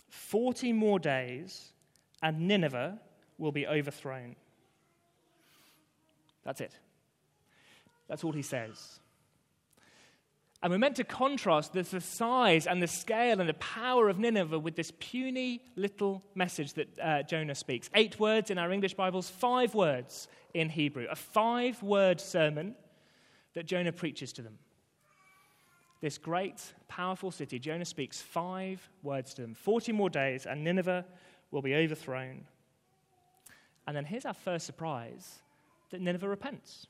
40 0.10 0.74
more 0.74 1.00
days, 1.00 1.72
and 2.22 2.48
Nineveh 2.48 3.00
will 3.38 3.52
be 3.52 3.68
overthrown. 3.68 4.36
That's 6.44 6.62
it. 6.62 6.78
That's 8.08 8.24
all 8.24 8.32
he 8.32 8.42
says. 8.42 9.00
And 10.62 10.72
we're 10.72 10.80
meant 10.80 10.98
to 10.98 11.06
contrast 11.06 11.72
the, 11.72 11.84
the, 11.84 12.02
size 12.02 12.68
and 12.68 12.84
the 12.84 12.88
scale 12.88 13.40
and 13.40 13.48
the 13.48 13.54
power 13.54 14.10
of 14.10 14.20
Nineveh 14.20 14.60
with 14.60 14.76
this 14.76 14.92
puny 15.00 15.64
little 15.78 16.22
message 16.36 16.74
that 16.74 17.00
uh, 17.00 17.24
Jonah 17.24 17.56
speaks. 17.56 17.90
Eight 17.94 18.20
words 18.20 18.52
in 18.52 18.58
our 18.58 18.72
English 18.72 18.96
Bibles, 18.96 19.30
five 19.30 19.74
words 19.74 20.28
in 20.54 20.68
Hebrew. 20.68 21.06
A 21.10 21.16
five 21.16 21.82
word 21.82 22.20
sermon 22.20 22.76
that 23.54 23.68
Jonah 23.68 23.94
preaches 23.94 24.34
to 24.34 24.42
them 24.42 24.58
this 26.02 26.18
great, 26.18 26.74
powerful 26.88 27.32
city, 27.32 27.60
Jonah 27.60 27.86
speaks 27.86 28.22
five 28.22 28.90
words 29.04 29.34
to 29.34 29.42
them 29.42 29.54
40 29.54 29.92
more 29.92 30.10
days, 30.10 30.46
and 30.46 30.64
Nineveh 30.64 31.06
will 31.52 31.62
be 31.62 31.76
overthrown. 31.76 32.46
And 33.88 33.96
then 33.96 34.06
here's 34.06 34.26
our 34.26 34.34
first 34.34 34.66
surprise 34.66 35.40
that 35.90 36.02
Nineveh 36.02 36.30
repents. 36.30 36.88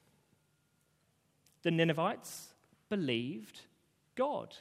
The 1.63 1.71
Ninevites 1.71 2.53
believed 2.89 3.61
God. 4.15 4.55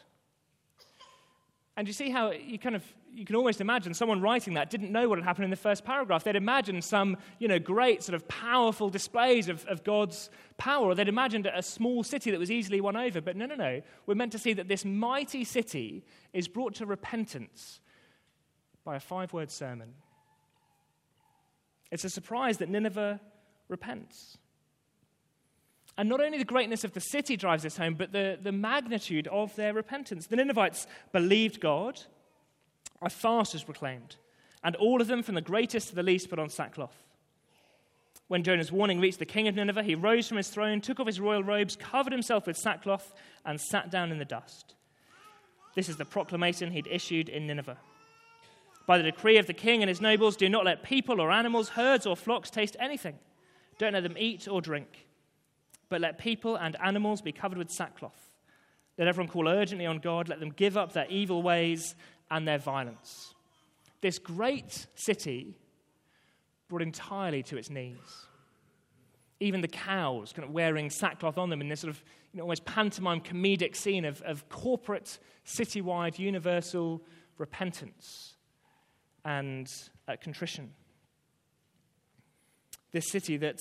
And 1.78 1.86
you 1.86 1.94
see 1.94 2.10
how 2.10 2.32
you 2.32 2.58
kind 2.58 2.74
of 2.74 2.82
you 3.14 3.24
can 3.24 3.36
almost 3.36 3.60
imagine 3.60 3.94
someone 3.94 4.20
writing 4.20 4.54
that 4.54 4.68
didn't 4.68 4.90
know 4.90 5.08
what 5.08 5.16
had 5.16 5.24
happened 5.24 5.44
in 5.44 5.50
the 5.50 5.56
first 5.56 5.84
paragraph. 5.84 6.24
They'd 6.24 6.34
imagined 6.34 6.82
some, 6.82 7.16
you 7.38 7.46
know, 7.46 7.60
great 7.60 8.02
sort 8.02 8.16
of 8.16 8.26
powerful 8.26 8.90
displays 8.90 9.48
of, 9.48 9.64
of 9.66 9.84
God's 9.84 10.28
power, 10.56 10.86
or 10.86 10.96
they'd 10.96 11.08
imagined 11.08 11.46
a 11.46 11.62
small 11.62 12.02
city 12.02 12.32
that 12.32 12.38
was 12.40 12.50
easily 12.50 12.80
won 12.80 12.96
over. 12.96 13.20
But 13.20 13.36
no, 13.36 13.46
no, 13.46 13.54
no. 13.54 13.80
We're 14.06 14.16
meant 14.16 14.32
to 14.32 14.40
see 14.40 14.54
that 14.54 14.66
this 14.66 14.84
mighty 14.84 15.44
city 15.44 16.04
is 16.32 16.48
brought 16.48 16.74
to 16.76 16.86
repentance 16.86 17.80
by 18.84 18.96
a 18.96 19.00
five 19.00 19.32
word 19.32 19.48
sermon. 19.48 19.94
It's 21.92 22.04
a 22.04 22.10
surprise 22.10 22.58
that 22.58 22.68
Nineveh 22.68 23.20
repents. 23.68 24.36
And 25.98 26.08
not 26.08 26.20
only 26.20 26.38
the 26.38 26.44
greatness 26.44 26.84
of 26.84 26.92
the 26.94 27.00
city 27.00 27.36
drives 27.36 27.64
this 27.64 27.76
home, 27.76 27.94
but 27.94 28.12
the, 28.12 28.38
the 28.40 28.52
magnitude 28.52 29.26
of 29.26 29.54
their 29.56 29.74
repentance. 29.74 30.28
The 30.28 30.36
Ninevites 30.36 30.86
believed 31.12 31.60
God 31.60 32.00
a 33.02 33.10
fast 33.10 33.52
was 33.52 33.64
proclaimed, 33.64 34.16
and 34.64 34.74
all 34.76 35.00
of 35.00 35.06
them, 35.06 35.22
from 35.22 35.34
the 35.34 35.40
greatest 35.40 35.88
to 35.88 35.94
the 35.94 36.02
least, 36.02 36.30
put 36.30 36.38
on 36.38 36.48
sackcloth. 36.48 37.04
When 38.26 38.42
Jonah's 38.42 38.72
warning 38.72 39.00
reached 39.00 39.18
the 39.18 39.24
king 39.24 39.48
of 39.48 39.54
Nineveh, 39.54 39.82
he 39.82 39.94
rose 39.94 40.28
from 40.28 40.36
his 40.36 40.48
throne, 40.48 40.80
took 40.80 41.00
off 41.00 41.06
his 41.06 41.20
royal 41.20 41.42
robes, 41.42 41.76
covered 41.76 42.12
himself 42.12 42.46
with 42.46 42.56
sackcloth, 42.56 43.14
and 43.44 43.60
sat 43.60 43.90
down 43.90 44.10
in 44.12 44.18
the 44.18 44.24
dust. 44.24 44.74
This 45.74 45.88
is 45.88 45.96
the 45.96 46.04
proclamation 46.04 46.72
he'd 46.72 46.88
issued 46.88 47.28
in 47.28 47.46
Nineveh. 47.46 47.78
By 48.86 48.98
the 48.98 49.04
decree 49.04 49.38
of 49.38 49.46
the 49.46 49.54
king 49.54 49.82
and 49.82 49.88
his 49.88 50.00
nobles, 50.00 50.36
do 50.36 50.48
not 50.48 50.64
let 50.64 50.82
people 50.82 51.20
or 51.20 51.30
animals, 51.30 51.70
herds 51.70 52.06
or 52.06 52.16
flocks 52.16 52.50
taste 52.50 52.76
anything. 52.80 53.18
Don't 53.78 53.92
let 53.92 54.02
them 54.02 54.16
eat 54.18 54.48
or 54.48 54.60
drink, 54.60 55.07
but 55.88 56.00
let 56.00 56.18
people 56.18 56.56
and 56.56 56.76
animals 56.82 57.20
be 57.20 57.32
covered 57.32 57.58
with 57.58 57.70
sackcloth. 57.70 58.36
Let 58.98 59.08
everyone 59.08 59.30
call 59.30 59.48
urgently 59.48 59.86
on 59.86 59.98
God. 59.98 60.28
Let 60.28 60.40
them 60.40 60.50
give 60.50 60.76
up 60.76 60.92
their 60.92 61.06
evil 61.08 61.42
ways 61.42 61.94
and 62.30 62.46
their 62.46 62.58
violence. 62.58 63.34
This 64.00 64.18
great 64.18 64.86
city 64.94 65.56
brought 66.68 66.82
entirely 66.82 67.42
to 67.44 67.56
its 67.56 67.70
knees. 67.70 68.26
Even 69.40 69.60
the 69.60 69.68
cows 69.68 70.32
kind 70.32 70.46
of 70.46 70.52
wearing 70.52 70.90
sackcloth 70.90 71.38
on 71.38 71.48
them 71.48 71.60
in 71.60 71.68
this 71.68 71.80
sort 71.80 71.92
of 71.92 72.02
you 72.32 72.38
know, 72.38 72.42
almost 72.42 72.64
pantomime 72.64 73.20
comedic 73.20 73.76
scene 73.76 74.04
of, 74.04 74.20
of 74.22 74.48
corporate, 74.48 75.18
citywide, 75.46 76.18
universal 76.18 77.00
repentance 77.38 78.34
and 79.24 79.68
uh, 80.08 80.16
contrition. 80.20 80.72
This 82.90 83.08
city 83.10 83.36
that 83.38 83.58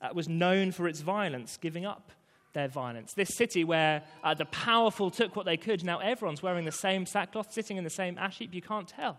uh, 0.00 0.08
was 0.14 0.28
known 0.28 0.72
for 0.72 0.88
its 0.88 1.00
violence, 1.00 1.56
giving 1.56 1.84
up 1.84 2.12
their 2.52 2.68
violence. 2.68 3.14
This 3.14 3.34
city 3.34 3.64
where 3.64 4.02
uh, 4.24 4.34
the 4.34 4.46
powerful 4.46 5.10
took 5.10 5.36
what 5.36 5.46
they 5.46 5.56
could, 5.56 5.84
now 5.84 5.98
everyone's 5.98 6.42
wearing 6.42 6.64
the 6.64 6.72
same 6.72 7.06
sackcloth, 7.06 7.52
sitting 7.52 7.76
in 7.76 7.84
the 7.84 7.90
same 7.90 8.18
ash 8.18 8.38
heap. 8.38 8.54
You 8.54 8.62
can't 8.62 8.88
tell 8.88 9.18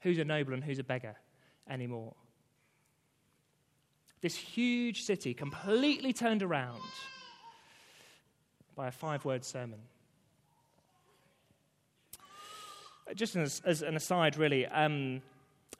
who's 0.00 0.18
a 0.18 0.24
noble 0.24 0.54
and 0.54 0.64
who's 0.64 0.78
a 0.78 0.84
beggar 0.84 1.16
anymore. 1.68 2.14
This 4.20 4.36
huge 4.36 5.02
city 5.02 5.32
completely 5.32 6.12
turned 6.12 6.42
around 6.42 6.80
by 8.76 8.88
a 8.88 8.92
five 8.92 9.24
word 9.24 9.44
sermon. 9.44 9.80
Just 13.14 13.34
as, 13.34 13.60
as 13.64 13.82
an 13.82 13.96
aside, 13.96 14.36
really, 14.36 14.66
um, 14.66 15.22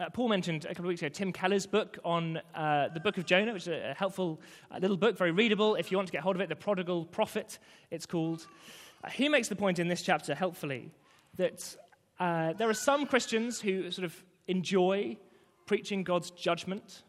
uh, 0.00 0.08
Paul 0.08 0.28
mentioned 0.28 0.64
a 0.64 0.68
couple 0.68 0.86
of 0.86 0.88
weeks 0.88 1.02
ago 1.02 1.10
Tim 1.10 1.32
Keller's 1.32 1.66
book 1.66 1.98
on 2.04 2.40
uh, 2.54 2.88
the 2.88 3.00
book 3.00 3.18
of 3.18 3.26
Jonah, 3.26 3.52
which 3.52 3.62
is 3.62 3.68
a, 3.68 3.94
helpful 3.96 4.40
uh, 4.70 4.78
little 4.78 4.96
book, 4.96 5.16
very 5.16 5.30
readable 5.30 5.74
if 5.74 5.90
you 5.90 5.98
want 5.98 6.08
to 6.08 6.12
get 6.12 6.22
hold 6.22 6.36
of 6.36 6.40
it. 6.40 6.48
The 6.48 6.56
Prodigal 6.56 7.04
Prophet, 7.04 7.58
it's 7.90 8.06
called. 8.06 8.46
Uh, 9.04 9.10
he 9.10 9.28
makes 9.28 9.48
the 9.48 9.56
point 9.56 9.78
in 9.78 9.88
this 9.88 10.02
chapter, 10.02 10.34
helpfully, 10.34 10.90
that 11.36 11.76
uh, 12.18 12.54
there 12.54 12.68
are 12.68 12.74
some 12.74 13.06
Christians 13.06 13.60
who 13.60 13.90
sort 13.90 14.04
of 14.04 14.24
enjoy 14.48 15.16
preaching 15.66 16.02
God's 16.02 16.30
judgment. 16.30 17.02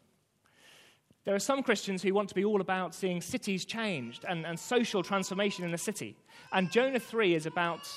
There 1.24 1.36
are 1.36 1.40
some 1.40 1.64
Christians 1.64 2.02
who 2.02 2.14
want 2.14 2.30
to 2.30 2.36
be 2.36 2.44
all 2.44 2.62
about 2.62 2.94
seeing 2.94 3.22
cities 3.22 3.64
changed 3.64 4.26
and, 4.28 4.46
and 4.46 4.60
social 4.60 5.04
transformation 5.04 5.64
in 5.64 5.72
the 5.72 5.78
city. 5.78 6.18
And 6.52 6.72
Jonah 6.72 7.00
3 7.00 7.36
is 7.36 7.46
about 7.46 7.88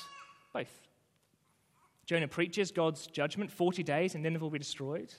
both. 0.53 0.84
Jonah 2.05 2.27
preaches 2.27 2.71
God's 2.71 3.07
judgment 3.07 3.51
40 3.51 3.83
days 3.83 4.13
and 4.13 4.23
Nineveh 4.23 4.45
will 4.45 4.51
be 4.51 4.59
destroyed. 4.59 5.13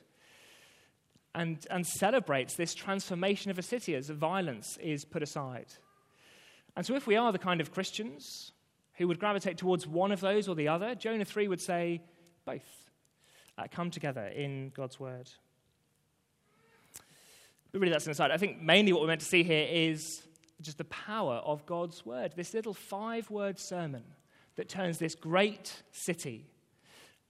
And, 1.35 1.59
and 1.71 1.87
celebrates 1.87 2.55
this 2.55 2.75
transformation 2.75 3.51
of 3.51 3.59
a 3.59 3.63
city 3.63 3.95
as 3.95 4.09
violence 4.09 4.79
is 4.79 5.05
put 5.05 5.23
aside. 5.23 5.67
And 6.77 6.87
so, 6.87 6.95
if 6.95 7.07
we 7.07 7.17
are 7.17 7.31
the 7.31 7.39
kind 7.39 7.61
of 7.61 7.73
Christians 7.73 8.53
who 8.95 9.07
would 9.09 9.19
gravitate 9.19 9.59
towards 9.59 9.87
one 9.87 10.13
of 10.13 10.21
those 10.21 10.49
or 10.49 10.55
the 10.55 10.69
other, 10.69 10.95
Jonah 10.95 11.27
3 11.27 11.49
would 11.49 11.61
say 11.61 12.01
both 12.47 12.65
uh, 13.59 13.67
come 13.71 13.91
together 13.91 14.27
in 14.29 14.71
God's 14.75 14.99
word. 14.99 15.31
But 17.71 17.81
really, 17.81 17.93
that's 17.93 18.07
an 18.07 18.13
aside. 18.13 18.31
I 18.31 18.39
think 18.39 18.63
mainly 18.63 18.95
what 18.95 19.03
we're 19.03 19.09
meant 19.09 19.21
to 19.21 19.27
see 19.27 19.43
here 19.43 19.67
is 19.71 20.23
just 20.63 20.79
the 20.79 20.85
power 20.85 21.35
of 21.45 21.67
God's 21.67 22.07
word. 22.07 22.33
This 22.35 22.55
little 22.55 22.73
five 22.73 23.31
word 23.31 23.59
sermon 23.59 24.05
that 24.55 24.71
turns 24.71 24.97
this 24.97 25.15
great 25.15 25.83
city 25.93 26.47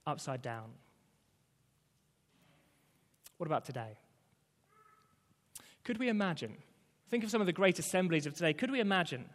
upside 0.07 0.41
down. 0.41 0.71
What 3.37 3.45
about 3.45 3.65
today? 3.65 3.97
Could 5.83 5.99
we 5.99 6.09
imagine, 6.09 6.57
think 7.09 7.23
of 7.23 7.29
some 7.29 7.41
of 7.41 7.47
the 7.47 7.53
great 7.53 7.77
assemblies 7.77 8.25
of 8.25 8.33
today, 8.33 8.53
could 8.53 8.71
we 8.71 8.79
imagine 8.79 9.25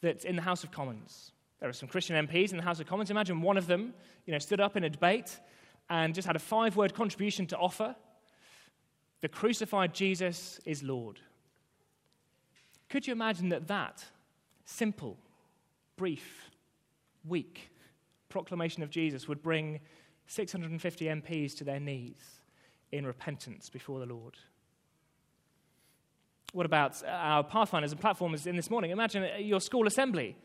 that 0.00 0.24
in 0.24 0.36
the 0.36 0.42
House 0.42 0.64
of 0.64 0.70
Commons, 0.70 1.32
there 1.60 1.68
are 1.68 1.74
some 1.74 1.88
Christian 1.88 2.26
MPs 2.26 2.50
in 2.50 2.56
the 2.56 2.62
House 2.62 2.80
of 2.80 2.86
Commons, 2.86 3.10
imagine 3.10 3.42
one 3.42 3.56
of 3.58 3.66
them, 3.66 3.92
you 4.24 4.32
know, 4.32 4.38
stood 4.38 4.60
up 4.60 4.76
in 4.76 4.84
a 4.84 4.90
debate 4.90 5.38
and 5.90 6.14
just 6.14 6.26
had 6.26 6.36
a 6.36 6.40
five 6.40 6.76
word 6.76 6.94
contribution 6.94 7.46
to 7.46 7.56
offer 7.56 7.94
the 9.20 9.28
crucified 9.28 9.94
Jesus 9.94 10.60
is 10.64 10.82
Lord. 10.82 11.20
Could 12.88 13.06
you 13.06 13.12
imagine 13.12 13.48
that 13.50 13.66
that 13.68 14.04
simple, 14.64 15.18
brief, 15.96 16.50
weak 17.24 17.70
proclamation 18.28 18.82
of 18.82 18.90
Jesus 18.90 19.28
would 19.28 19.42
bring 19.42 19.80
650 20.26 21.04
MPs 21.06 21.56
to 21.56 21.64
their 21.64 21.80
knees 21.80 22.40
in 22.92 23.06
repentance 23.06 23.70
before 23.70 24.00
the 24.00 24.06
Lord? 24.06 24.36
What 26.52 26.66
about 26.66 27.02
our 27.06 27.44
Pathfinders 27.44 27.92
and 27.92 28.00
platformers 28.00 28.46
in 28.46 28.56
this 28.56 28.70
morning? 28.70 28.90
Imagine 28.90 29.28
your 29.44 29.60
school 29.60 29.86
assembly. 29.86 30.36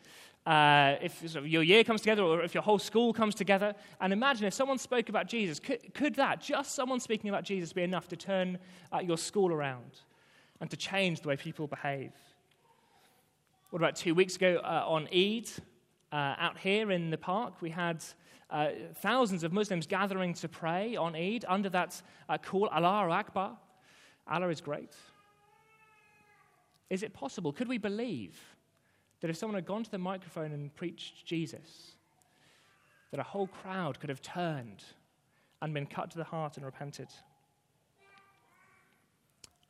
Uh, 0.45 0.95
if 1.01 1.35
your 1.45 1.61
year 1.61 1.83
comes 1.83 2.01
together 2.01 2.23
or 2.23 2.41
if 2.41 2.53
your 2.53 2.63
whole 2.63 2.79
school 2.79 3.13
comes 3.13 3.35
together, 3.35 3.75
and 3.99 4.11
imagine 4.11 4.47
if 4.47 4.53
someone 4.53 4.77
spoke 4.77 5.07
about 5.07 5.27
Jesus, 5.27 5.59
could, 5.59 5.93
could 5.93 6.15
that, 6.15 6.41
just 6.41 6.73
someone 6.73 6.99
speaking 6.99 7.29
about 7.29 7.43
Jesus, 7.43 7.71
be 7.73 7.83
enough 7.83 8.07
to 8.07 8.15
turn 8.15 8.57
uh, 8.91 8.99
your 8.99 9.17
school 9.17 9.53
around 9.53 9.99
and 10.59 10.69
to 10.69 10.75
change 10.75 11.21
the 11.21 11.27
way 11.27 11.37
people 11.37 11.67
behave? 11.67 12.11
What 13.69 13.79
about 13.79 13.95
two 13.95 14.15
weeks 14.15 14.35
ago 14.35 14.59
uh, 14.63 14.83
on 14.85 15.07
Eid, 15.15 15.49
uh, 16.11 16.35
out 16.37 16.57
here 16.57 16.91
in 16.91 17.09
the 17.09 17.17
park, 17.17 17.61
we 17.61 17.69
had 17.69 18.03
uh, 18.49 18.69
thousands 18.95 19.43
of 19.43 19.53
Muslims 19.53 19.87
gathering 19.87 20.33
to 20.35 20.49
pray 20.49 20.95
on 20.95 21.15
Eid 21.15 21.45
under 21.47 21.69
that 21.69 22.01
uh, 22.27 22.37
call, 22.37 22.67
Allah 22.67 23.09
Akbar. 23.09 23.57
Allah 24.27 24.49
is 24.49 24.61
great. 24.61 24.93
Is 26.89 27.03
it 27.03 27.13
possible? 27.13 27.53
Could 27.53 27.69
we 27.69 27.77
believe 27.77 28.37
that 29.21 29.29
if 29.29 29.37
someone 29.37 29.55
had 29.55 29.65
gone 29.65 29.83
to 29.83 29.91
the 29.91 29.97
microphone 29.97 30.51
and 30.51 30.75
preached 30.75 31.25
Jesus, 31.25 31.95
that 33.11 33.19
a 33.19 33.23
whole 33.23 33.47
crowd 33.47 33.99
could 33.99 34.09
have 34.09 34.21
turned 34.21 34.83
and 35.61 35.73
been 35.73 35.85
cut 35.85 36.11
to 36.11 36.17
the 36.17 36.23
heart 36.25 36.57
and 36.57 36.65
repented? 36.65 37.07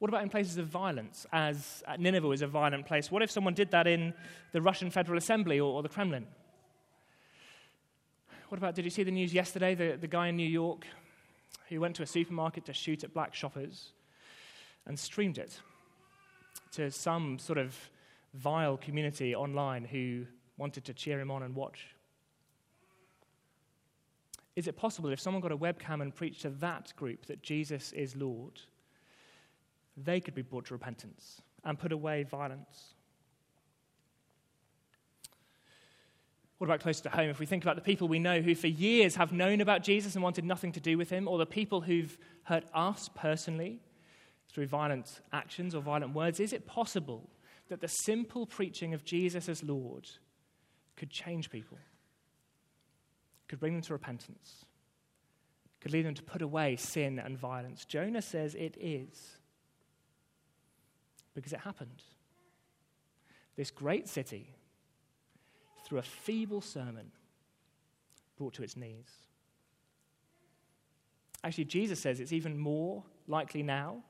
What 0.01 0.09
about 0.09 0.23
in 0.23 0.29
places 0.29 0.57
of 0.57 0.65
violence, 0.65 1.27
as 1.31 1.83
uh, 1.85 1.95
Nineveh 1.95 2.27
was 2.27 2.41
a 2.41 2.47
violent 2.47 2.87
place? 2.87 3.11
What 3.11 3.21
if 3.21 3.29
someone 3.29 3.53
did 3.53 3.69
that 3.69 3.85
in 3.85 4.15
the 4.51 4.59
Russian 4.59 4.89
Federal 4.89 5.15
Assembly 5.19 5.59
or, 5.59 5.71
or 5.71 5.83
the 5.83 5.89
Kremlin? 5.89 6.25
What 8.49 8.57
about, 8.57 8.73
did 8.73 8.83
you 8.83 8.89
see 8.89 9.03
the 9.03 9.11
news 9.11 9.31
yesterday? 9.31 9.75
The, 9.75 9.99
the 10.01 10.07
guy 10.07 10.29
in 10.29 10.37
New 10.37 10.49
York 10.49 10.87
who 11.69 11.79
went 11.79 11.95
to 11.97 12.01
a 12.01 12.07
supermarket 12.07 12.65
to 12.65 12.73
shoot 12.73 13.03
at 13.03 13.13
black 13.13 13.35
shoppers 13.35 13.91
and 14.87 14.97
streamed 14.97 15.37
it 15.37 15.61
to 16.71 16.89
some 16.89 17.37
sort 17.37 17.59
of 17.59 17.77
vile 18.33 18.77
community 18.77 19.35
online 19.35 19.85
who 19.85 20.25
wanted 20.57 20.83
to 20.85 20.95
cheer 20.95 21.19
him 21.19 21.29
on 21.29 21.43
and 21.43 21.53
watch? 21.53 21.85
Is 24.55 24.67
it 24.67 24.75
possible 24.75 25.11
if 25.11 25.19
someone 25.19 25.43
got 25.43 25.51
a 25.51 25.57
webcam 25.57 26.01
and 26.01 26.15
preached 26.15 26.41
to 26.41 26.49
that 26.49 26.91
group 26.95 27.27
that 27.27 27.43
Jesus 27.43 27.91
is 27.91 28.15
Lord, 28.15 28.61
they 29.97 30.19
could 30.19 30.35
be 30.35 30.41
brought 30.41 30.65
to 30.65 30.73
repentance 30.73 31.41
and 31.63 31.77
put 31.77 31.91
away 31.91 32.23
violence? 32.23 32.95
What 36.57 36.67
about 36.67 36.81
closer 36.81 37.03
to 37.03 37.09
home? 37.09 37.29
If 37.29 37.39
we 37.39 37.47
think 37.47 37.63
about 37.63 37.75
the 37.75 37.81
people 37.81 38.07
we 38.07 38.19
know 38.19 38.39
who 38.39 38.53
for 38.53 38.67
years 38.67 39.15
have 39.15 39.31
known 39.31 39.61
about 39.61 39.81
Jesus 39.81 40.13
and 40.13 40.23
wanted 40.23 40.45
nothing 40.45 40.71
to 40.73 40.79
do 40.79 40.95
with 40.95 41.09
him, 41.09 41.27
or 41.27 41.39
the 41.39 41.45
people 41.45 41.81
who've 41.81 42.15
hurt 42.43 42.65
us 42.73 43.09
personally 43.15 43.79
through 44.47 44.67
violent 44.67 45.21
actions 45.33 45.73
or 45.73 45.81
violent 45.81 46.13
words, 46.13 46.39
is 46.39 46.53
it 46.53 46.67
possible 46.67 47.29
that 47.69 47.81
the 47.81 47.87
simple 47.87 48.45
preaching 48.45 48.93
of 48.93 49.03
Jesus 49.03 49.49
as 49.49 49.63
Lord 49.63 50.07
could 50.95 51.09
change 51.09 51.49
people, 51.49 51.79
could 53.47 53.59
bring 53.59 53.73
them 53.73 53.81
to 53.81 53.93
repentance, 53.93 54.65
could 55.79 55.91
lead 55.91 56.05
them 56.05 56.13
to 56.13 56.21
put 56.21 56.43
away 56.43 56.75
sin 56.75 57.17
and 57.17 57.39
violence. 57.39 57.85
Jonah 57.85 58.21
says 58.21 58.53
it 58.53 58.77
is 58.79 59.37
because 61.33 61.53
it 61.53 61.59
happened. 61.59 62.03
This 63.55 63.71
great 63.71 64.07
city, 64.07 64.53
through 65.85 65.99
a 65.99 66.03
feeble 66.03 66.61
sermon, 66.61 67.11
brought 68.37 68.53
to 68.55 68.63
its 68.63 68.77
knees. 68.77 69.09
Actually, 71.43 71.65
Jesus 71.65 71.99
says 71.99 72.19
it's 72.19 72.33
even 72.33 72.57
more 72.57 73.03
likely 73.27 73.63
now 73.63 74.03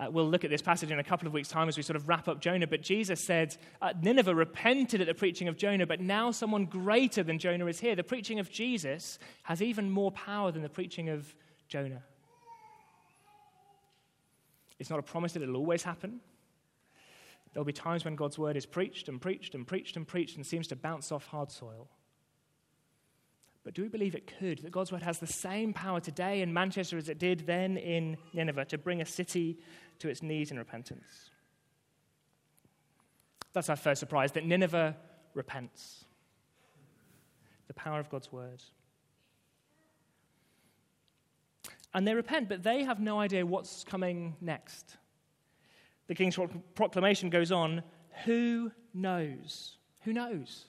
uh, 0.00 0.08
we'll 0.10 0.28
look 0.28 0.44
at 0.44 0.50
this 0.50 0.62
passage 0.62 0.90
in 0.92 0.98
a 1.00 1.04
couple 1.04 1.26
of 1.26 1.34
weeks' 1.34 1.48
time 1.48 1.68
as 1.68 1.76
we 1.76 1.82
sort 1.82 1.96
of 1.96 2.08
wrap 2.08 2.28
up 2.28 2.40
Jonah. 2.40 2.68
But 2.68 2.82
Jesus 2.82 3.20
said, 3.20 3.56
uh, 3.82 3.92
Nineveh 4.00 4.34
repented 4.34 5.00
at 5.00 5.08
the 5.08 5.14
preaching 5.14 5.48
of 5.48 5.56
Jonah, 5.56 5.86
but 5.86 6.00
now 6.00 6.30
someone 6.30 6.66
greater 6.66 7.24
than 7.24 7.38
Jonah 7.38 7.66
is 7.66 7.80
here. 7.80 7.96
The 7.96 8.04
preaching 8.04 8.38
of 8.38 8.50
Jesus 8.50 9.18
has 9.42 9.60
even 9.60 9.90
more 9.90 10.12
power 10.12 10.52
than 10.52 10.62
the 10.62 10.68
preaching 10.68 11.08
of 11.08 11.34
Jonah. 11.66 12.02
It's 14.78 14.90
not 14.90 14.98
a 14.98 15.02
promise 15.02 15.32
that 15.32 15.42
it'll 15.42 15.56
always 15.56 15.82
happen. 15.82 16.20
There'll 17.52 17.64
be 17.64 17.72
times 17.72 18.04
when 18.04 18.14
God's 18.14 18.38
word 18.38 18.56
is 18.56 18.66
preached 18.66 19.08
and 19.08 19.20
preached 19.20 19.54
and 19.54 19.66
preached 19.66 19.96
and 19.96 20.06
preached 20.06 20.36
and 20.36 20.46
seems 20.46 20.66
to 20.68 20.76
bounce 20.76 21.10
off 21.10 21.26
hard 21.26 21.50
soil. 21.50 21.88
But 23.64 23.74
do 23.74 23.82
we 23.82 23.88
believe 23.88 24.14
it 24.14 24.32
could? 24.38 24.60
That 24.60 24.70
God's 24.70 24.92
word 24.92 25.02
has 25.02 25.18
the 25.18 25.26
same 25.26 25.72
power 25.72 26.00
today 26.00 26.40
in 26.40 26.52
Manchester 26.52 26.96
as 26.96 27.08
it 27.08 27.18
did 27.18 27.40
then 27.46 27.76
in 27.76 28.16
Nineveh 28.32 28.64
to 28.66 28.78
bring 28.78 29.00
a 29.00 29.06
city 29.06 29.58
to 29.98 30.08
its 30.08 30.22
knees 30.22 30.50
in 30.50 30.58
repentance. 30.58 31.30
That's 33.52 33.68
our 33.68 33.76
first 33.76 34.00
surprise 34.00 34.32
that 34.32 34.46
Nineveh 34.46 34.96
repents. 35.34 36.04
the 37.66 37.74
power 37.74 38.00
of 38.00 38.10
God's 38.10 38.32
word. 38.32 38.62
And 41.94 42.06
they 42.06 42.14
repent, 42.14 42.48
but 42.48 42.62
they 42.62 42.84
have 42.84 43.00
no 43.00 43.18
idea 43.18 43.44
what's 43.44 43.84
coming 43.84 44.36
next. 44.40 44.96
The 46.06 46.14
king's 46.14 46.38
proclamation 46.74 47.30
goes 47.30 47.52
on 47.52 47.82
Who 48.24 48.72
knows? 48.94 49.76
Who 50.02 50.12
knows? 50.12 50.66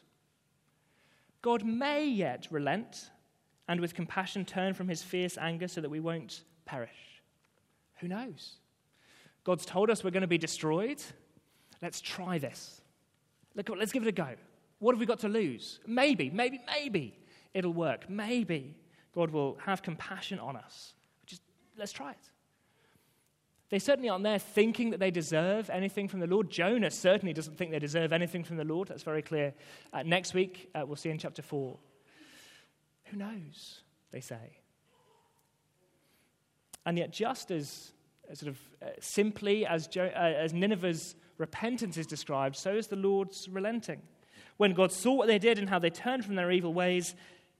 God 1.41 1.63
may 1.63 2.05
yet 2.05 2.47
relent 2.51 3.09
and 3.67 3.79
with 3.79 3.93
compassion 3.93 4.45
turn 4.45 4.73
from 4.73 4.87
his 4.87 5.01
fierce 5.01 5.37
anger 5.37 5.67
so 5.67 5.81
that 5.81 5.89
we 5.89 5.99
won't 5.99 6.43
perish. 6.65 7.21
Who 7.99 8.07
knows? 8.07 8.55
God's 9.43 9.65
told 9.65 9.89
us 9.89 10.03
we're 10.03 10.11
going 10.11 10.21
to 10.21 10.27
be 10.27 10.37
destroyed. 10.37 11.01
Let's 11.81 12.01
try 12.01 12.37
this. 12.37 12.81
Let's 13.55 13.91
give 13.91 14.03
it 14.03 14.09
a 14.09 14.11
go. 14.11 14.35
What 14.79 14.93
have 14.93 14.99
we 14.99 15.05
got 15.05 15.19
to 15.19 15.29
lose? 15.29 15.79
Maybe, 15.85 16.29
maybe, 16.29 16.59
maybe 16.65 17.17
it'll 17.53 17.73
work. 17.73 18.09
Maybe 18.09 18.75
God 19.13 19.31
will 19.31 19.57
have 19.65 19.81
compassion 19.81 20.39
on 20.39 20.55
us. 20.55 20.93
Let's 21.79 21.93
try 21.93 22.11
it. 22.11 22.29
They 23.69 23.79
certainly 23.79 24.09
aren't 24.09 24.23
there 24.23 24.39
thinking 24.39 24.89
that 24.89 24.99
they 24.99 25.11
deserve 25.11 25.69
anything 25.69 26.07
from 26.07 26.19
the 26.19 26.27
Lord. 26.27 26.49
Jonah 26.49 26.91
certainly 26.91 27.33
doesn't 27.33 27.57
think 27.57 27.71
they 27.71 27.79
deserve 27.79 28.11
anything 28.11 28.43
from 28.43 28.57
the 28.57 28.63
Lord. 28.63 28.87
That's 28.87 29.03
very 29.03 29.21
clear. 29.21 29.53
Uh, 29.93 30.03
next 30.03 30.33
week, 30.33 30.69
uh, 30.75 30.83
we'll 30.85 30.95
see 30.95 31.09
in 31.09 31.19
chapter 31.19 31.41
4. 31.41 31.77
Who 33.05 33.17
knows? 33.17 33.81
They 34.11 34.21
say. 34.21 34.57
And 36.85 36.97
yet, 36.97 37.13
just 37.13 37.51
as, 37.51 37.91
as 38.29 38.39
sort 38.39 38.49
of 38.49 38.59
uh, 38.81 38.91
simply 38.99 39.65
as, 39.65 39.87
jo- 39.87 40.11
uh, 40.15 40.19
as 40.19 40.51
Nineveh's 40.51 41.15
repentance 41.37 41.95
is 41.95 42.07
described, 42.07 42.55
so 42.55 42.75
is 42.75 42.87
the 42.87 42.95
Lord's 42.95 43.47
relenting. 43.47 44.01
When 44.57 44.73
God 44.73 44.91
saw 44.91 45.13
what 45.13 45.27
they 45.27 45.39
did 45.39 45.59
and 45.59 45.69
how 45.69 45.79
they 45.79 45.91
turned 45.91 46.25
from 46.25 46.35
their 46.35 46.51
evil 46.51 46.73
ways, 46.73 47.15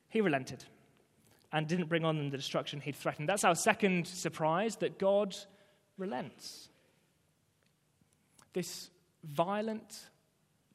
he 0.10 0.22
relented 0.22 0.66
and 1.52 1.68
didn't 1.68 1.90
bring 1.90 2.06
on 2.06 2.18
them 2.18 2.30
the 2.30 2.38
destruction 2.38 2.80
he'd 2.80 2.96
threatened. 2.96 3.28
That's 3.28 3.44
our 3.44 3.56
second 3.56 4.08
surprise 4.08 4.76
that 4.78 5.00
God 5.00 5.36
relents. 5.98 6.70
This 8.54 8.90
violent, 9.24 10.08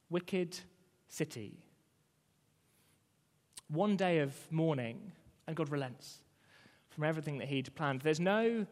wicked 0.09 0.59
city. 1.07 1.57
One 3.67 3.95
day 3.95 4.19
of 4.19 4.33
mourning, 4.51 5.11
and 5.47 5.55
God 5.55 5.69
relents 5.69 6.19
from 6.89 7.03
everything 7.03 7.39
that 7.39 7.47
He'd 7.47 7.73
planned. 7.75 8.01
There's 8.01 8.19
no, 8.19 8.65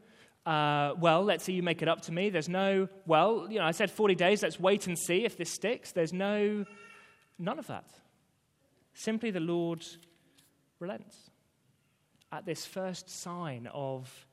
uh, 0.45 0.93
well, 0.99 1.23
let's 1.23 1.43
see 1.43 1.53
you 1.53 1.63
make 1.63 1.81
it 1.81 1.87
up 1.87 2.01
to 2.01 2.11
me. 2.11 2.29
There's 2.29 2.49
no, 2.49 2.87
well, 3.05 3.47
you 3.49 3.59
know, 3.59 3.65
I 3.65 3.71
said 3.71 3.89
40 3.91 4.15
days, 4.15 4.43
let's 4.43 4.59
wait 4.59 4.87
and 4.87 4.97
see 4.97 5.25
if 5.25 5.37
this 5.37 5.49
sticks. 5.49 5.91
There's 5.91 6.13
no, 6.13 6.65
none 7.39 7.59
of 7.59 7.67
that. 7.67 7.85
Simply 8.93 9.31
the 9.31 9.39
Lord 9.39 9.83
relents 10.79 11.31
at 12.33 12.47
this 12.47 12.65
first 12.65 13.09
sign 13.09 13.69
of 13.71 14.27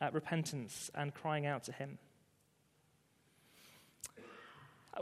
uh, 0.00 0.10
repentance 0.12 0.90
and 0.94 1.14
crying 1.14 1.46
out 1.46 1.62
to 1.62 1.72
Him. 1.72 1.98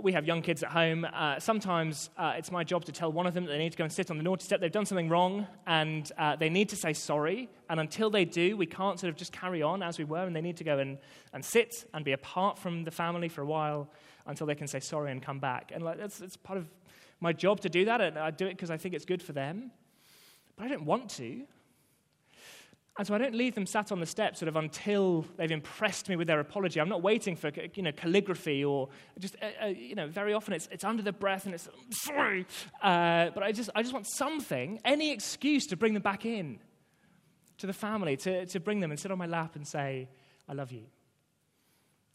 We 0.02 0.12
have 0.12 0.26
young 0.26 0.42
kids 0.42 0.62
at 0.62 0.70
home. 0.70 1.06
Uh, 1.10 1.38
sometimes 1.38 2.10
uh, 2.18 2.34
it's 2.36 2.50
my 2.50 2.62
job 2.62 2.84
to 2.86 2.92
tell 2.92 3.10
one 3.10 3.26
of 3.26 3.32
them 3.32 3.44
that 3.44 3.52
they 3.52 3.58
need 3.58 3.72
to 3.72 3.78
go 3.78 3.84
and 3.84 3.92
sit 3.92 4.10
on 4.10 4.18
the 4.18 4.22
naughty 4.22 4.44
step. 4.44 4.60
They've 4.60 4.72
done 4.72 4.86
something 4.86 5.08
wrong 5.08 5.46
and 5.66 6.10
uh, 6.18 6.36
they 6.36 6.48
need 6.50 6.68
to 6.70 6.76
say 6.76 6.92
sorry. 6.92 7.48
And 7.68 7.80
until 7.80 8.10
they 8.10 8.24
do, 8.24 8.56
we 8.56 8.66
can't 8.66 9.00
sort 9.00 9.10
of 9.10 9.16
just 9.16 9.32
carry 9.32 9.62
on 9.62 9.82
as 9.82 9.98
we 9.98 10.04
were. 10.04 10.24
And 10.24 10.34
they 10.34 10.40
need 10.40 10.56
to 10.58 10.64
go 10.64 10.78
and, 10.78 10.98
and 11.34 11.44
sit 11.44 11.84
and 11.92 12.06
be 12.06 12.12
apart 12.12 12.58
from 12.58 12.84
the 12.84 12.90
family 12.90 13.28
for 13.28 13.42
a 13.42 13.46
while 13.46 13.88
until 14.26 14.46
they 14.46 14.54
can 14.54 14.66
say 14.66 14.80
sorry 14.80 15.10
and 15.10 15.22
come 15.22 15.40
back. 15.40 15.72
And 15.74 15.82
like, 15.82 15.98
that's, 15.98 16.22
it's 16.22 16.38
part 16.38 16.58
of 16.58 16.70
my 17.20 17.34
job 17.34 17.60
to 17.60 17.68
do 17.68 17.84
that. 17.86 18.00
And 18.00 18.18
I 18.18 18.30
do 18.30 18.46
it 18.46 18.56
because 18.56 18.70
I 18.70 18.78
think 18.78 18.94
it's 18.94 19.06
good 19.06 19.22
for 19.22 19.32
them. 19.32 19.72
But 20.56 20.66
I 20.66 20.68
don't 20.68 20.84
want 20.84 21.10
to. 21.16 21.42
And 22.98 23.06
so 23.06 23.14
I 23.14 23.18
don't 23.18 23.34
leave 23.34 23.54
them 23.54 23.64
sat 23.64 23.90
on 23.90 24.00
the 24.00 24.06
steps 24.06 24.40
sort 24.40 24.48
of 24.48 24.56
until 24.56 25.24
they've 25.36 25.50
impressed 25.50 26.10
me 26.10 26.16
with 26.16 26.26
their 26.26 26.40
apology. 26.40 26.78
I'm 26.78 26.90
not 26.90 27.00
waiting 27.00 27.36
for 27.36 27.50
you 27.74 27.82
know, 27.82 27.92
calligraphy 27.92 28.64
or 28.64 28.90
just, 29.18 29.34
uh, 29.40 29.64
uh, 29.64 29.66
you 29.68 29.94
know, 29.94 30.08
very 30.08 30.34
often 30.34 30.52
it's, 30.52 30.68
it's 30.70 30.84
under 30.84 31.02
the 31.02 31.12
breath 31.12 31.46
and 31.46 31.54
it's, 31.54 31.68
sorry. 31.90 32.46
Uh, 32.82 33.30
but 33.30 33.42
I 33.42 33.52
just, 33.52 33.70
I 33.74 33.80
just 33.80 33.94
want 33.94 34.06
something, 34.06 34.78
any 34.84 35.10
excuse 35.10 35.66
to 35.68 35.76
bring 35.76 35.94
them 35.94 36.02
back 36.02 36.26
in 36.26 36.58
to 37.58 37.66
the 37.66 37.72
family, 37.72 38.14
to, 38.18 38.44
to 38.44 38.60
bring 38.60 38.80
them 38.80 38.90
and 38.90 39.00
sit 39.00 39.10
on 39.10 39.16
my 39.16 39.26
lap 39.26 39.56
and 39.56 39.66
say, 39.66 40.10
I 40.46 40.52
love 40.52 40.70
you. 40.70 40.84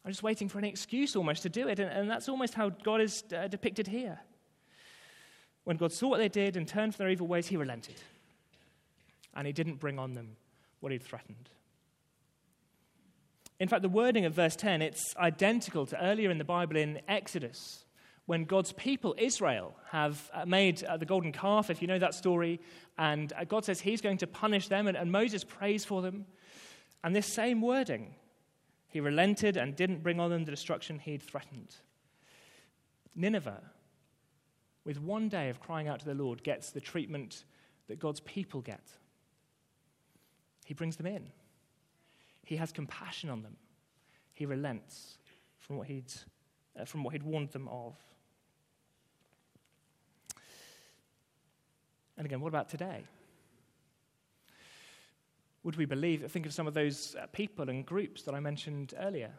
I'm 0.05 0.11
just 0.11 0.23
waiting 0.23 0.47
for 0.47 0.59
an 0.59 0.65
excuse 0.65 1.15
almost 1.15 1.41
to 1.41 1.49
do 1.49 1.67
it. 1.67 1.79
And, 1.79 1.89
and 1.89 2.09
that's 2.09 2.29
almost 2.29 2.53
how 2.53 2.69
God 2.69 3.01
is 3.01 3.23
uh, 3.35 3.47
depicted 3.47 3.87
here. 3.87 4.19
When 5.63 5.75
God 5.75 5.91
saw 5.91 6.09
what 6.09 6.19
they 6.19 6.29
did 6.29 6.55
and 6.55 6.67
turned 6.67 6.93
from 6.93 7.03
their 7.03 7.11
evil 7.11 7.25
ways, 7.25 7.47
he 7.47 7.57
relented. 7.57 7.95
And 9.33 9.47
he 9.47 9.53
didn't 9.53 9.79
bring 9.79 9.97
on 9.97 10.13
them 10.13 10.37
what 10.79 10.91
he'd 10.91 11.03
threatened. 11.03 11.49
In 13.59 13.67
fact, 13.67 13.81
the 13.81 13.89
wording 13.89 14.25
of 14.25 14.33
verse 14.33 14.55
10, 14.55 14.81
it's 14.81 15.15
identical 15.17 15.85
to 15.87 16.03
earlier 16.03 16.29
in 16.29 16.37
the 16.37 16.43
Bible 16.43 16.77
in 16.77 17.01
Exodus, 17.07 17.85
when 18.27 18.43
God's 18.43 18.73
people, 18.73 19.15
Israel, 19.17 19.75
have 19.91 20.29
uh, 20.33 20.45
made 20.45 20.83
uh, 20.83 20.97
the 20.97 21.05
golden 21.05 21.31
calf, 21.31 21.69
if 21.69 21.81
you 21.81 21.87
know 21.87 21.97
that 21.97 22.13
story, 22.13 22.59
and 22.97 23.33
uh, 23.33 23.45
God 23.45 23.65
says 23.65 23.79
he's 23.79 24.01
going 24.01 24.17
to 24.17 24.27
punish 24.27 24.67
them, 24.67 24.87
and, 24.87 24.95
and 24.95 25.11
Moses 25.11 25.43
prays 25.43 25.85
for 25.85 26.01
them. 26.01 26.25
And 27.03 27.15
this 27.15 27.33
same 27.33 27.61
wording, 27.61 28.13
he 28.89 28.99
relented 28.99 29.57
and 29.57 29.75
didn't 29.75 30.03
bring 30.03 30.19
on 30.19 30.29
them 30.29 30.45
the 30.45 30.51
destruction 30.51 30.99
he'd 30.99 31.23
threatened. 31.23 31.75
Nineveh, 33.15 33.63
with 34.83 35.01
one 35.01 35.29
day 35.29 35.49
of 35.49 35.59
crying 35.59 35.87
out 35.87 35.99
to 36.01 36.05
the 36.05 36.13
Lord, 36.13 36.43
gets 36.43 36.69
the 36.71 36.81
treatment 36.81 37.45
that 37.87 37.97
God's 37.97 38.19
people 38.19 38.61
get. 38.61 38.83
He 40.67 40.73
brings 40.73 40.97
them 40.97 41.05
in. 41.05 41.31
He 42.43 42.57
has 42.57 42.73
compassion 42.73 43.29
on 43.29 43.41
them. 43.41 43.55
He 44.33 44.45
relents 44.45 45.17
from 45.59 45.77
what 45.77 45.87
he'd, 45.87 46.11
uh, 46.77 46.83
from 46.83 47.05
what 47.05 47.13
he'd 47.13 47.23
warned 47.23 47.51
them 47.51 47.69
of. 47.69 47.95
And 52.17 52.25
again, 52.25 52.41
what 52.41 52.49
about 52.49 52.67
today? 52.67 53.05
Would 55.63 55.77
we 55.77 55.85
believe, 55.85 56.29
think 56.29 56.45
of 56.45 56.53
some 56.53 56.67
of 56.67 56.73
those 56.73 57.15
uh, 57.15 57.27
people 57.27 57.69
and 57.69 57.85
groups 57.85 58.23
that 58.23 58.35
I 58.35 58.41
mentioned 58.41 58.93
earlier. 58.99 59.31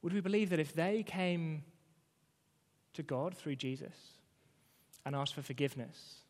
Would 0.00 0.14
we 0.14 0.20
believe 0.20 0.48
that 0.48 0.58
if 0.58 0.74
they 0.74 1.02
came 1.02 1.64
to 2.94 3.02
God 3.02 3.36
through 3.36 3.56
Jesus 3.56 3.94
and 5.04 5.14
asked 5.14 5.34
for 5.34 5.42
forgiveness, 5.42 6.21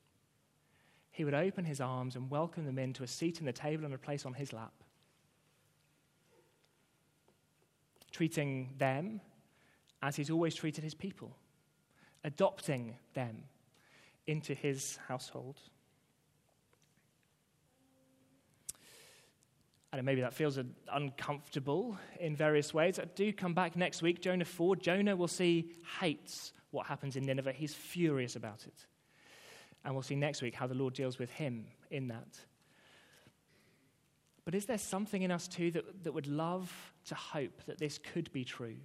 he 1.12 1.24
would 1.24 1.34
open 1.34 1.64
his 1.64 1.80
arms 1.80 2.16
and 2.16 2.30
welcome 2.30 2.64
them 2.64 2.78
into 2.78 3.02
a 3.02 3.06
seat 3.06 3.38
in 3.38 3.46
the 3.46 3.52
table 3.52 3.84
and 3.84 3.94
a 3.94 3.98
place 3.98 4.24
on 4.24 4.32
his 4.32 4.52
lap. 4.52 4.72
Treating 8.10 8.74
them 8.78 9.20
as 10.02 10.16
he's 10.16 10.30
always 10.30 10.54
treated 10.54 10.82
his 10.82 10.94
people, 10.94 11.36
adopting 12.24 12.96
them 13.14 13.44
into 14.26 14.54
his 14.54 14.98
household. 15.06 15.60
And 19.92 20.02
maybe 20.04 20.22
that 20.22 20.32
feels 20.32 20.58
uncomfortable 20.90 21.98
in 22.18 22.34
various 22.34 22.72
ways. 22.72 22.98
I 22.98 23.04
do 23.14 23.30
come 23.34 23.52
back 23.52 23.76
next 23.76 24.00
week, 24.00 24.22
Jonah 24.22 24.46
4. 24.46 24.76
Jonah 24.76 25.14
will 25.14 25.28
see 25.28 25.72
hates 26.00 26.54
what 26.70 26.86
happens 26.86 27.16
in 27.16 27.24
Nineveh. 27.26 27.52
He's 27.52 27.74
furious 27.74 28.34
about 28.34 28.66
it. 28.66 28.86
And 29.84 29.94
we'll 29.94 30.02
see 30.02 30.16
next 30.16 30.42
week 30.42 30.54
how 30.54 30.66
the 30.66 30.74
Lord 30.74 30.94
deals 30.94 31.18
with 31.18 31.30
him 31.30 31.66
in 31.90 32.08
that. 32.08 32.38
But 34.44 34.54
is 34.54 34.66
there 34.66 34.78
something 34.78 35.22
in 35.22 35.30
us 35.30 35.46
too 35.46 35.70
that, 35.72 36.04
that 36.04 36.12
would 36.12 36.26
love 36.26 36.72
to 37.06 37.14
hope 37.14 37.62
that 37.66 37.78
this 37.78 37.98
could 37.98 38.32
be 38.32 38.44
true? 38.44 38.76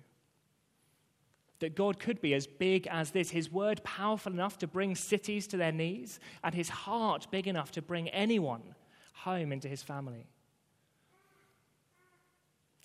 That 1.60 1.76
God 1.76 2.00
could 2.00 2.22
be 2.22 2.36
as 2.36 2.46
big 2.46 2.86
as 2.88 3.12
this, 3.12 3.32
His 3.32 3.52
word 3.52 3.84
powerful 3.84 4.32
enough 4.32 4.60
to 4.60 4.68
bring 4.68 4.96
cities 4.96 5.48
to 5.48 5.58
their 5.58 5.72
knees, 5.72 6.20
and 6.44 6.54
His 6.54 6.70
heart 6.70 7.28
big 7.32 7.48
enough 7.48 7.72
to 7.72 7.82
bring 7.82 8.10
anyone 8.10 8.76
home 9.14 9.52
into 9.52 9.68
His 9.68 9.82
family. 9.82 10.28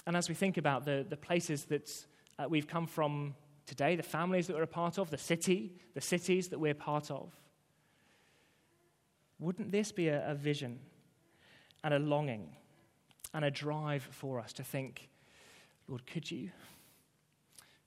And 0.06 0.16
as 0.16 0.28
we 0.28 0.34
think 0.34 0.56
about 0.56 0.86
the, 0.86 1.04
the 1.06 1.16
places 1.16 1.66
that 1.66 1.90
uh, 2.38 2.46
we've 2.48 2.66
come 2.66 2.86
from 2.86 3.34
today, 3.66 3.94
the 3.94 4.02
families 4.02 4.46
that 4.46 4.56
we're 4.56 4.62
a 4.62 4.66
part 4.66 4.98
of, 4.98 5.10
the 5.10 5.18
city, 5.18 5.74
the 5.94 6.00
cities 6.00 6.48
that 6.48 6.58
we're 6.58 6.74
part 6.74 7.10
of, 7.10 7.30
wouldn't 9.42 9.72
this 9.72 9.92
be 9.92 10.08
a, 10.08 10.30
a 10.30 10.34
vision 10.34 10.78
and 11.82 11.92
a 11.92 11.98
longing 11.98 12.54
and 13.34 13.44
a 13.44 13.50
drive 13.50 14.02
for 14.10 14.38
us 14.38 14.52
to 14.54 14.62
think, 14.62 15.08
Lord, 15.88 16.06
could 16.06 16.30
you? 16.30 16.50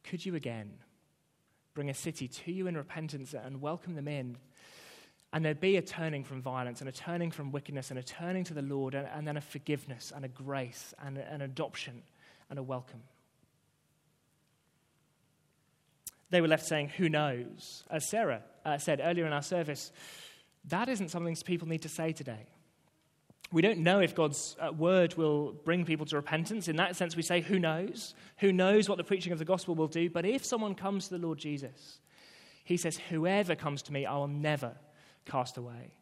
Could 0.04 0.26
you 0.26 0.36
again 0.36 0.74
bring 1.74 1.90
a 1.90 1.94
city 1.94 2.28
to 2.28 2.52
you 2.52 2.68
in 2.68 2.76
repentance 2.76 3.34
and 3.34 3.62
welcome 3.62 3.96
them 3.96 4.08
in? 4.08 4.38
And 5.34 5.44
there'd 5.44 5.60
be 5.60 5.78
a 5.78 5.82
turning 5.82 6.24
from 6.24 6.42
violence 6.42 6.80
and 6.80 6.90
a 6.90 6.94
turning 6.94 7.32
from 7.32 7.52
wickedness 7.52 7.90
and 7.90 8.00
a 8.00 8.04
turning 8.04 8.44
to 8.46 8.54
the 8.54 8.62
Lord 8.62 8.94
and, 8.94 9.08
and 9.08 9.28
then 9.28 9.38
a 9.38 9.42
forgiveness 9.42 10.14
and 10.16 10.24
a 10.24 10.30
grace 10.30 10.94
and 11.04 11.18
an 11.18 11.42
adoption 11.42 12.04
and 12.50 12.60
a 12.60 12.64
welcome. 12.64 13.02
They 16.30 16.42
were 16.42 16.48
left 16.48 16.66
saying, 16.66 16.90
Who 16.98 17.10
knows? 17.10 17.84
As 17.90 18.10
Sarah 18.10 18.42
uh, 18.66 18.78
said 18.78 19.02
earlier 19.04 19.26
in 19.26 19.34
our 19.34 19.42
service, 19.42 19.92
That 20.70 20.90
isn't 20.90 21.10
something 21.10 21.36
people 21.46 21.68
need 21.68 21.84
to 21.84 21.90
say 21.90 22.12
today. 22.12 22.48
We 23.52 23.62
don't 23.62 23.80
know 23.80 24.00
if 24.00 24.16
God's 24.16 24.56
uh, 24.60 24.72
word 24.72 25.16
will 25.16 25.54
bring 25.64 25.86
people 25.86 26.06
to 26.08 26.16
repentance. 26.16 26.68
In 26.68 26.76
that 26.78 26.96
sense, 26.96 27.16
we 27.16 27.22
say, 27.22 27.42
who 27.42 27.60
knows? 27.60 28.16
Who 28.40 28.52
knows 28.52 28.90
what 28.90 28.98
the 28.98 29.04
preaching 29.04 29.32
of 29.32 29.40
the 29.40 29.46
gospel 29.46 29.76
will 29.76 29.88
do? 29.88 30.10
But 30.10 30.26
if 30.26 30.44
someone 30.44 30.74
comes 30.74 31.08
to 31.08 31.18
the 31.18 31.26
Lord 31.26 31.38
Jesus, 31.38 32.00
he 32.64 32.78
says, 32.78 32.98
Whoever 33.10 33.56
comes 33.56 33.84
to 33.84 33.94
me, 33.94 34.06
I 34.06 34.16
will 34.16 34.28
never 34.28 34.74
cast 35.26 35.58
away. 35.58 35.94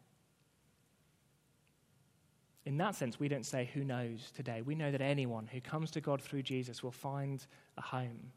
In 2.64 2.78
that 2.78 2.94
sense, 2.94 3.20
we 3.20 3.28
don't 3.28 3.44
say, 3.44 3.70
Who 3.74 3.84
knows 3.84 4.32
today? 4.34 4.62
We 4.62 4.74
know 4.74 4.90
that 4.90 5.02
anyone 5.02 5.46
who 5.46 5.60
comes 5.60 5.90
to 5.92 6.00
God 6.00 6.22
through 6.22 6.42
Jesus 6.42 6.82
will 6.82 6.90
find 6.90 7.46
a 7.76 7.82
home. 7.82 8.32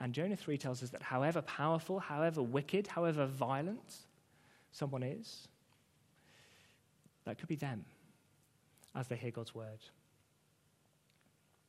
And 0.00 0.14
Jonah 0.14 0.36
3 0.36 0.56
tells 0.56 0.82
us 0.82 0.90
that 0.90 1.02
however 1.02 1.42
powerful, 1.42 1.98
however 1.98 2.42
wicked, 2.42 2.86
however 2.86 3.26
violent 3.26 3.96
someone 4.72 5.02
is, 5.02 5.46
that 7.24 7.38
could 7.38 7.48
be 7.48 7.56
them 7.56 7.84
as 8.94 9.08
they 9.08 9.16
hear 9.16 9.30
God's 9.30 9.54
word. 9.54 9.78